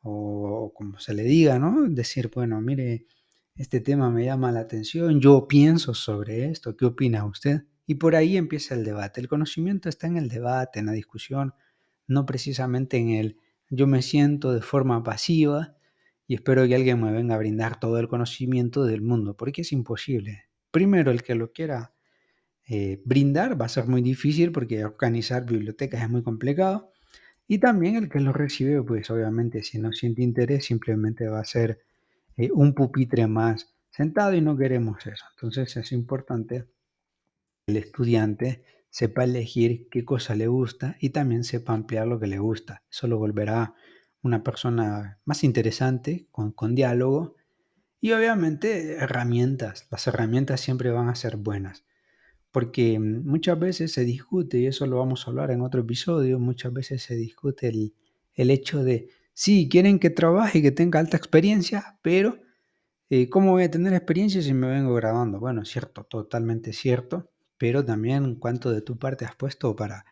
o, 0.02 0.74
como 0.76 1.00
se 1.00 1.14
le 1.14 1.24
diga, 1.24 1.60
¿no? 1.60 1.88
Decir, 1.90 2.32
bueno, 2.34 2.60
mire, 2.62 3.06
este 3.56 3.80
tema 3.82 4.10
me 4.10 4.26
llama 4.26 4.52
la 4.52 4.62
atención, 4.62 5.20
yo 5.20 5.48
pienso 5.48 5.94
sobre 5.94 6.50
esto, 6.50 6.76
¿qué 6.76 6.86
opina 6.86 7.26
usted? 7.26 7.64
Y 7.86 7.96
por 7.96 8.16
ahí 8.16 8.38
empieza 8.38 8.76
el 8.76 8.84
debate. 8.84 9.22
El 9.22 9.28
conocimiento 9.28 9.90
está 9.90 10.08
en 10.08 10.18
el 10.18 10.30
debate, 10.30 10.80
en 10.80 10.88
la 10.88 10.94
discusión, 10.94 11.54
no 12.08 12.26
precisamente 12.26 12.98
en 12.98 13.10
el 13.10 13.38
yo 13.70 13.88
me 13.88 14.02
siento 14.02 14.54
de 14.54 14.62
forma 14.62 15.04
pasiva 15.04 15.76
y 16.28 16.36
espero 16.36 16.68
que 16.68 16.76
alguien 16.76 17.02
me 17.02 17.12
venga 17.12 17.36
a 17.36 17.40
brindar 17.40 17.80
todo 17.80 18.00
el 18.00 18.08
conocimiento 18.08 18.86
del 18.86 19.02
mundo, 19.02 19.36
porque 19.36 19.62
es 19.62 19.72
imposible. 19.72 20.46
Primero, 20.72 21.12
el 21.12 21.24
que 21.24 21.36
lo 21.36 21.52
quiera 21.52 21.94
eh, 22.68 23.02
brindar 23.06 23.60
va 23.60 23.66
a 23.66 23.70
ser 23.70 23.88
muy 23.88 24.02
difícil 24.02 24.52
porque 24.52 24.86
organizar 24.86 25.46
bibliotecas 25.46 26.04
es 26.04 26.10
muy 26.10 26.24
complicado. 26.24 26.92
Y 27.48 27.60
también 27.60 27.96
el 27.96 28.10
que 28.10 28.20
lo 28.20 28.32
recibe, 28.32 28.82
pues 28.84 29.10
obviamente 29.10 29.64
si 29.64 29.80
no 29.80 29.92
siente 29.92 30.22
interés, 30.24 30.66
simplemente 30.66 31.28
va 31.28 31.40
a 31.40 31.46
ser 31.46 31.80
eh, 32.38 32.50
un 32.52 32.74
pupitre 32.74 33.28
más 33.28 33.76
sentado 33.90 34.34
y 34.34 34.42
no 34.42 34.58
queremos 34.58 35.06
eso. 35.06 35.26
Entonces 35.36 35.76
es 35.78 35.92
importante 35.92 36.66
que 37.66 37.74
el 37.74 37.78
estudiante 37.78 38.64
sepa 38.90 39.24
elegir 39.24 39.88
qué 39.90 40.06
cosa 40.06 40.36
le 40.36 40.48
gusta 40.48 40.98
y 41.00 41.10
también 41.10 41.44
sepa 41.44 41.74
ampliar 41.74 42.08
lo 42.08 42.20
que 42.20 42.28
le 42.28 42.40
gusta. 42.40 42.84
Eso 42.92 43.08
lo 43.08 43.18
volverá 43.18 43.76
una 44.22 44.44
persona 44.44 45.20
más 45.26 45.44
interesante, 45.44 46.28
con, 46.32 46.52
con 46.52 46.76
diálogo 46.76 47.36
y 48.00 48.12
obviamente 48.12 48.94
herramientas. 48.96 49.88
Las 49.92 50.08
herramientas 50.08 50.62
siempre 50.62 50.92
van 50.92 51.10
a 51.10 51.16
ser 51.16 51.38
buenas 51.38 51.86
porque 52.54 53.00
muchas 53.00 53.60
veces 53.60 53.92
se 53.94 54.06
discute, 54.06 54.60
y 54.60 54.68
eso 54.68 54.86
lo 54.86 55.00
vamos 55.00 55.26
a 55.26 55.32
hablar 55.32 55.50
en 55.50 55.62
otro 55.62 55.82
episodio, 55.82 56.38
muchas 56.38 56.72
veces 56.72 57.02
se 57.02 57.16
discute 57.16 57.70
el, 58.36 58.52
hecho 58.52 58.84
de, 58.84 59.10
sí, 59.34 59.68
quieren 59.70 60.00
que 60.00 60.10
trabaje 60.10 60.60
y 60.60 60.62
que 60.62 60.72
tenga 60.72 61.00
alta 61.00 61.18
experiencia, 61.18 62.00
pero 62.02 62.40
eh, 63.10 63.30
¿cómo 63.30 63.52
voy 63.52 63.64
a 63.64 63.72
tener 63.72 63.94
experiencia 63.94 64.42
si 64.42 64.54
me 64.54 64.68
vengo 64.68 64.94
grabando? 64.96 65.40
Bueno, 65.40 65.66
cierto, 65.66 66.04
totalmente 66.04 66.74
cierto, 66.74 67.32
pero 67.58 67.86
también 67.86 68.36
cuánto 68.36 68.72
de 68.72 68.82
tu 68.82 68.98
parte 68.98 69.26
has 69.26 69.36
puesto 69.36 69.76
para, 69.76 70.06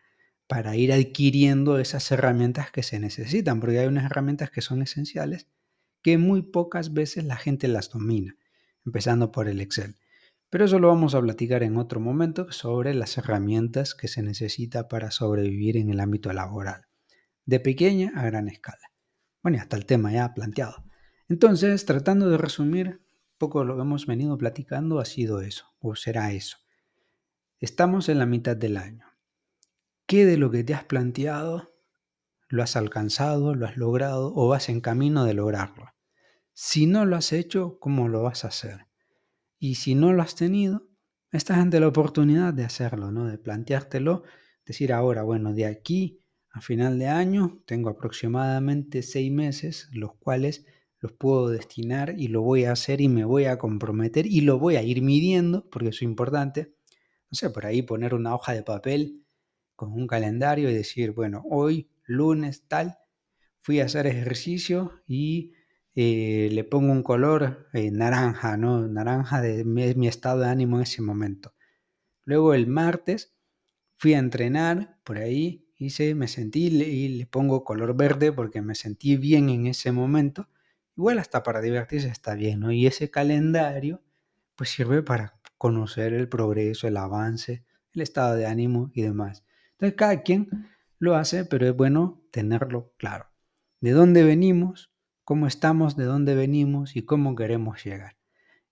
para 0.46 0.76
ir 0.76 0.92
adquiriendo 0.92 1.78
esas 1.78 2.10
herramientas 2.12 2.70
que 2.70 2.82
se 2.82 3.00
necesitan, 3.00 3.58
porque 3.60 3.78
hay 3.78 3.86
unas 3.86 4.04
herramientas 4.04 4.50
que 4.50 4.60
son 4.60 4.82
esenciales 4.82 5.48
que 6.02 6.18
muy 6.18 6.42
pocas 6.42 6.92
veces 6.92 7.24
la 7.24 7.36
gente 7.36 7.68
las 7.68 7.90
domina, 7.90 8.36
empezando 8.84 9.32
por 9.32 9.48
el 9.48 9.60
Excel. 9.60 9.96
Pero 10.50 10.66
eso 10.66 10.78
lo 10.78 10.88
vamos 10.88 11.14
a 11.14 11.20
platicar 11.20 11.62
en 11.62 11.78
otro 11.78 11.98
momento 11.98 12.52
sobre 12.52 12.92
las 12.92 13.16
herramientas 13.16 13.94
que 13.94 14.08
se 14.08 14.22
necesita 14.22 14.88
para 14.88 15.10
sobrevivir 15.10 15.76
en 15.76 15.90
el 15.90 16.00
ámbito 16.00 16.32
laboral, 16.32 16.82
de 17.46 17.60
pequeña 17.60 18.12
a 18.14 18.24
gran 18.26 18.48
escala. 18.48 18.91
Bueno, 19.42 19.58
y 19.58 19.60
hasta 19.60 19.76
el 19.76 19.86
tema 19.86 20.12
ya 20.12 20.32
planteado. 20.34 20.84
Entonces, 21.28 21.84
tratando 21.84 22.28
de 22.30 22.38
resumir, 22.38 23.02
poco 23.38 23.64
lo 23.64 23.74
que 23.74 23.82
hemos 23.82 24.06
venido 24.06 24.38
platicando 24.38 25.00
ha 25.00 25.04
sido 25.04 25.40
eso, 25.40 25.66
o 25.80 25.96
será 25.96 26.32
eso. 26.32 26.58
Estamos 27.58 28.08
en 28.08 28.18
la 28.18 28.26
mitad 28.26 28.56
del 28.56 28.76
año. 28.76 29.06
¿Qué 30.06 30.26
de 30.26 30.36
lo 30.36 30.50
que 30.50 30.64
te 30.64 30.74
has 30.74 30.84
planteado 30.84 31.74
lo 32.48 32.62
has 32.62 32.76
alcanzado, 32.76 33.54
lo 33.54 33.66
has 33.66 33.76
logrado 33.76 34.32
o 34.34 34.48
vas 34.48 34.68
en 34.68 34.80
camino 34.80 35.24
de 35.24 35.34
lograrlo? 35.34 35.92
Si 36.52 36.86
no 36.86 37.04
lo 37.04 37.16
has 37.16 37.32
hecho, 37.32 37.78
¿cómo 37.80 38.08
lo 38.08 38.22
vas 38.22 38.44
a 38.44 38.48
hacer? 38.48 38.86
Y 39.58 39.76
si 39.76 39.94
no 39.94 40.12
lo 40.12 40.22
has 40.22 40.34
tenido, 40.34 40.88
estás 41.30 41.58
ante 41.58 41.80
la 41.80 41.88
oportunidad 41.88 42.52
de 42.52 42.64
hacerlo, 42.64 43.10
¿no? 43.10 43.26
De 43.26 43.38
planteártelo, 43.38 44.22
decir 44.66 44.92
ahora, 44.92 45.22
bueno, 45.22 45.54
de 45.54 45.66
aquí 45.66 46.21
a 46.52 46.60
final 46.60 46.98
de 46.98 47.08
año 47.08 47.62
tengo 47.66 47.88
aproximadamente 47.90 49.02
seis 49.02 49.32
meses, 49.32 49.88
los 49.92 50.14
cuales 50.14 50.66
los 51.00 51.12
puedo 51.12 51.48
destinar 51.48 52.14
y 52.16 52.28
lo 52.28 52.42
voy 52.42 52.64
a 52.64 52.72
hacer 52.72 53.00
y 53.00 53.08
me 53.08 53.24
voy 53.24 53.46
a 53.46 53.58
comprometer 53.58 54.26
y 54.26 54.42
lo 54.42 54.58
voy 54.58 54.76
a 54.76 54.82
ir 54.82 55.02
midiendo, 55.02 55.68
porque 55.70 55.88
es 55.88 56.02
importante. 56.02 56.74
No 57.30 57.36
sé, 57.36 57.50
por 57.50 57.66
ahí 57.66 57.82
poner 57.82 58.14
una 58.14 58.34
hoja 58.34 58.52
de 58.52 58.62
papel 58.62 59.24
con 59.74 59.92
un 59.92 60.06
calendario 60.06 60.70
y 60.70 60.74
decir, 60.74 61.12
bueno, 61.12 61.42
hoy, 61.50 61.90
lunes, 62.04 62.68
tal, 62.68 62.98
fui 63.62 63.80
a 63.80 63.86
hacer 63.86 64.06
ejercicio 64.06 65.02
y 65.06 65.54
eh, 65.94 66.50
le 66.52 66.64
pongo 66.64 66.92
un 66.92 67.02
color 67.02 67.68
eh, 67.72 67.90
naranja, 67.90 68.56
¿no? 68.56 68.86
Naranja 68.86 69.40
de 69.40 69.64
mi, 69.64 69.94
mi, 69.94 70.06
estado 70.06 70.40
de 70.40 70.48
ánimo 70.48 70.76
en 70.76 70.82
ese 70.82 71.02
momento. 71.02 71.54
Luego 72.24 72.54
el 72.54 72.66
martes 72.66 73.34
fui 73.96 74.14
a 74.14 74.18
entrenar 74.18 75.00
por 75.04 75.18
ahí, 75.18 75.61
hice, 75.82 76.14
me 76.14 76.28
sentí 76.28 76.66
y 76.66 77.08
le 77.08 77.26
pongo 77.26 77.64
color 77.64 77.96
verde 77.96 78.32
porque 78.32 78.62
me 78.62 78.74
sentí 78.74 79.16
bien 79.16 79.48
en 79.50 79.66
ese 79.66 79.92
momento. 79.92 80.48
Igual 80.96 81.18
hasta 81.18 81.42
para 81.42 81.60
divertirse 81.60 82.08
está 82.08 82.34
bien, 82.34 82.60
¿no? 82.60 82.72
Y 82.72 82.86
ese 82.86 83.10
calendario 83.10 84.02
pues 84.56 84.70
sirve 84.70 85.02
para 85.02 85.40
conocer 85.58 86.12
el 86.12 86.28
progreso, 86.28 86.88
el 86.88 86.96
avance, 86.96 87.64
el 87.94 88.02
estado 88.02 88.36
de 88.36 88.46
ánimo 88.46 88.90
y 88.94 89.02
demás. 89.02 89.44
Entonces 89.72 89.96
cada 89.96 90.22
quien 90.22 90.68
lo 90.98 91.16
hace, 91.16 91.44
pero 91.44 91.66
es 91.66 91.76
bueno 91.76 92.22
tenerlo 92.30 92.92
claro. 92.98 93.26
¿De 93.80 93.90
dónde 93.90 94.22
venimos? 94.22 94.92
cómo 95.24 95.46
estamos, 95.46 95.96
de 95.96 96.04
dónde 96.04 96.34
venimos 96.34 96.96
y 96.96 97.02
cómo 97.02 97.34
queremos 97.34 97.84
llegar. 97.84 98.16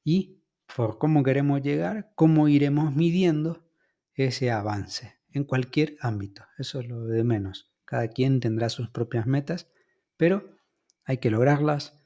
Y 0.04 0.42
por 0.74 0.98
cómo 0.98 1.22
queremos 1.22 1.62
llegar, 1.62 2.12
cómo 2.14 2.48
iremos 2.48 2.94
midiendo 2.94 3.66
ese 4.14 4.50
avance 4.50 5.19
en 5.32 5.44
cualquier 5.44 5.96
ámbito. 6.00 6.44
Eso 6.58 6.80
es 6.80 6.88
lo 6.88 7.04
de 7.04 7.24
menos. 7.24 7.70
Cada 7.84 8.08
quien 8.08 8.40
tendrá 8.40 8.68
sus 8.68 8.90
propias 8.90 9.26
metas, 9.26 9.68
pero 10.16 10.56
hay 11.04 11.18
que 11.18 11.30
lograrlas, 11.30 12.00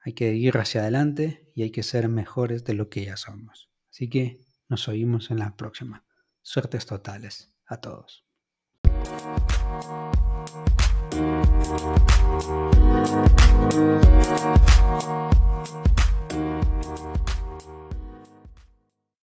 hay 0.00 0.12
que 0.12 0.34
ir 0.34 0.56
hacia 0.56 0.82
adelante 0.82 1.50
y 1.54 1.62
hay 1.62 1.70
que 1.70 1.82
ser 1.82 2.08
mejores 2.08 2.64
de 2.64 2.74
lo 2.74 2.88
que 2.88 3.04
ya 3.04 3.16
somos. 3.16 3.70
Así 3.90 4.08
que 4.08 4.40
nos 4.68 4.88
oímos 4.88 5.30
en 5.30 5.38
la 5.38 5.56
próxima. 5.56 6.04
Suertes 6.42 6.86
totales 6.86 7.56
a 7.66 7.80
todos. 7.80 8.24